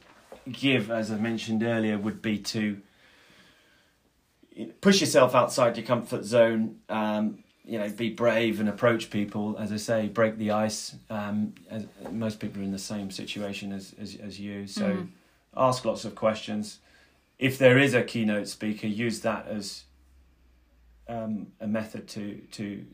give, 0.50 0.90
as 0.90 1.12
I 1.12 1.16
mentioned 1.18 1.62
earlier, 1.62 1.96
would 1.96 2.20
be 2.20 2.38
to 2.38 2.82
push 4.80 5.00
yourself 5.00 5.36
outside 5.36 5.76
your 5.76 5.86
comfort 5.86 6.24
zone. 6.24 6.80
Um, 6.88 7.44
you 7.64 7.78
know, 7.78 7.88
be 7.88 8.10
brave 8.10 8.58
and 8.58 8.68
approach 8.68 9.10
people. 9.10 9.56
As 9.60 9.70
I 9.70 9.76
say, 9.76 10.08
break 10.08 10.38
the 10.38 10.50
ice. 10.50 10.96
Um, 11.08 11.54
as, 11.70 11.86
most 12.10 12.40
people 12.40 12.62
are 12.62 12.64
in 12.64 12.72
the 12.72 12.80
same 12.80 13.12
situation 13.12 13.70
as 13.70 13.94
as, 14.00 14.16
as 14.16 14.40
you, 14.40 14.66
so 14.66 14.86
Mm. 14.86 15.08
ask 15.56 15.84
lots 15.84 16.04
of 16.04 16.16
questions. 16.16 16.80
If 17.38 17.58
there 17.58 17.78
is 17.78 17.94
a 17.94 18.02
keynote 18.02 18.48
speaker, 18.48 18.86
use 18.86 19.20
that 19.20 19.46
as 19.48 19.84
um, 21.08 21.48
a 21.60 21.66
method 21.66 22.08
to 22.08 22.40
to 22.52 22.84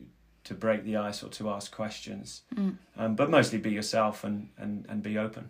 to 0.43 0.53
break 0.53 0.83
the 0.83 0.97
ice 0.97 1.23
or 1.23 1.29
to 1.29 1.49
ask 1.49 1.71
questions. 1.71 2.41
Mm. 2.55 2.75
Um, 2.97 3.15
but 3.15 3.29
mostly 3.29 3.57
be 3.57 3.71
yourself 3.71 4.23
and, 4.23 4.49
and, 4.57 4.85
and 4.89 5.01
be 5.01 5.17
open. 5.17 5.49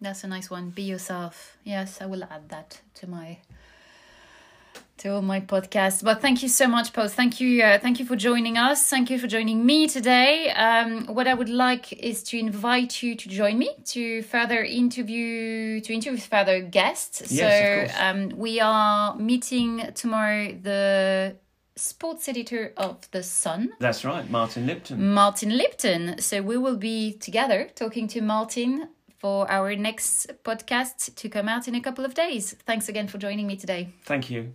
That's 0.00 0.22
a 0.22 0.28
nice 0.28 0.48
one. 0.48 0.70
Be 0.70 0.82
yourself. 0.82 1.56
Yes, 1.64 2.00
I 2.00 2.06
will 2.06 2.22
add 2.24 2.48
that 2.50 2.80
to 2.94 3.08
my 3.08 3.38
to 4.98 5.08
all 5.14 5.22
my 5.22 5.40
podcasts. 5.40 6.02
But 6.02 6.20
thank 6.20 6.42
you 6.42 6.48
so 6.48 6.66
much, 6.66 6.92
Paul. 6.92 7.08
Thank 7.08 7.40
you, 7.40 7.62
uh, 7.62 7.78
thank 7.78 7.98
you 7.98 8.04
for 8.04 8.16
joining 8.16 8.58
us. 8.58 8.88
Thank 8.90 9.10
you 9.10 9.18
for 9.18 9.26
joining 9.26 9.64
me 9.64 9.88
today. 9.88 10.50
Um, 10.50 11.06
what 11.06 11.26
I 11.26 11.34
would 11.34 11.48
like 11.48 11.92
is 11.92 12.22
to 12.24 12.38
invite 12.38 13.02
you 13.02 13.14
to 13.14 13.28
join 13.28 13.58
me 13.58 13.70
to 13.86 14.22
further 14.22 14.64
interview 14.64 15.80
to 15.80 15.94
interview 15.94 16.18
further 16.18 16.60
guests. 16.60 17.30
Yes, 17.30 17.92
so 17.92 18.04
um, 18.04 18.30
we 18.36 18.60
are 18.60 19.14
meeting 19.16 19.92
tomorrow 19.94 20.52
the 20.52 21.36
sports 21.76 22.28
editor 22.28 22.72
of 22.76 23.08
the 23.12 23.22
Sun. 23.22 23.70
That's 23.78 24.04
right, 24.04 24.28
Martin 24.28 24.66
Lipton. 24.66 25.14
Martin 25.14 25.56
Lipton. 25.56 26.20
So 26.20 26.42
we 26.42 26.56
will 26.56 26.76
be 26.76 27.12
together 27.12 27.70
talking 27.74 28.08
to 28.08 28.20
Martin 28.20 28.88
for 29.18 29.50
our 29.50 29.74
next 29.76 30.30
podcast 30.44 31.14
to 31.16 31.28
come 31.28 31.48
out 31.48 31.68
in 31.68 31.74
a 31.74 31.80
couple 31.80 32.04
of 32.04 32.14
days. 32.14 32.54
Thanks 32.64 32.88
again 32.88 33.08
for 33.08 33.18
joining 33.18 33.46
me 33.46 33.56
today. 33.56 33.92
Thank 34.04 34.30
you. 34.30 34.54